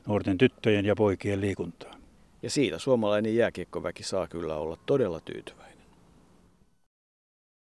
nuorten 0.08 0.38
tyttöjen 0.38 0.86
ja 0.86 0.96
poikien 0.96 1.42
liikuntaa. 1.42 1.96
Ja 2.42 2.50
siitä 2.50 2.80
suomalainen 2.80 3.36
jääkiekkoväki 3.36 4.04
saa 4.04 4.28
kyllä 4.28 4.56
olla 4.56 4.78
todella 4.86 5.20
tyytyväinen. 5.20 5.67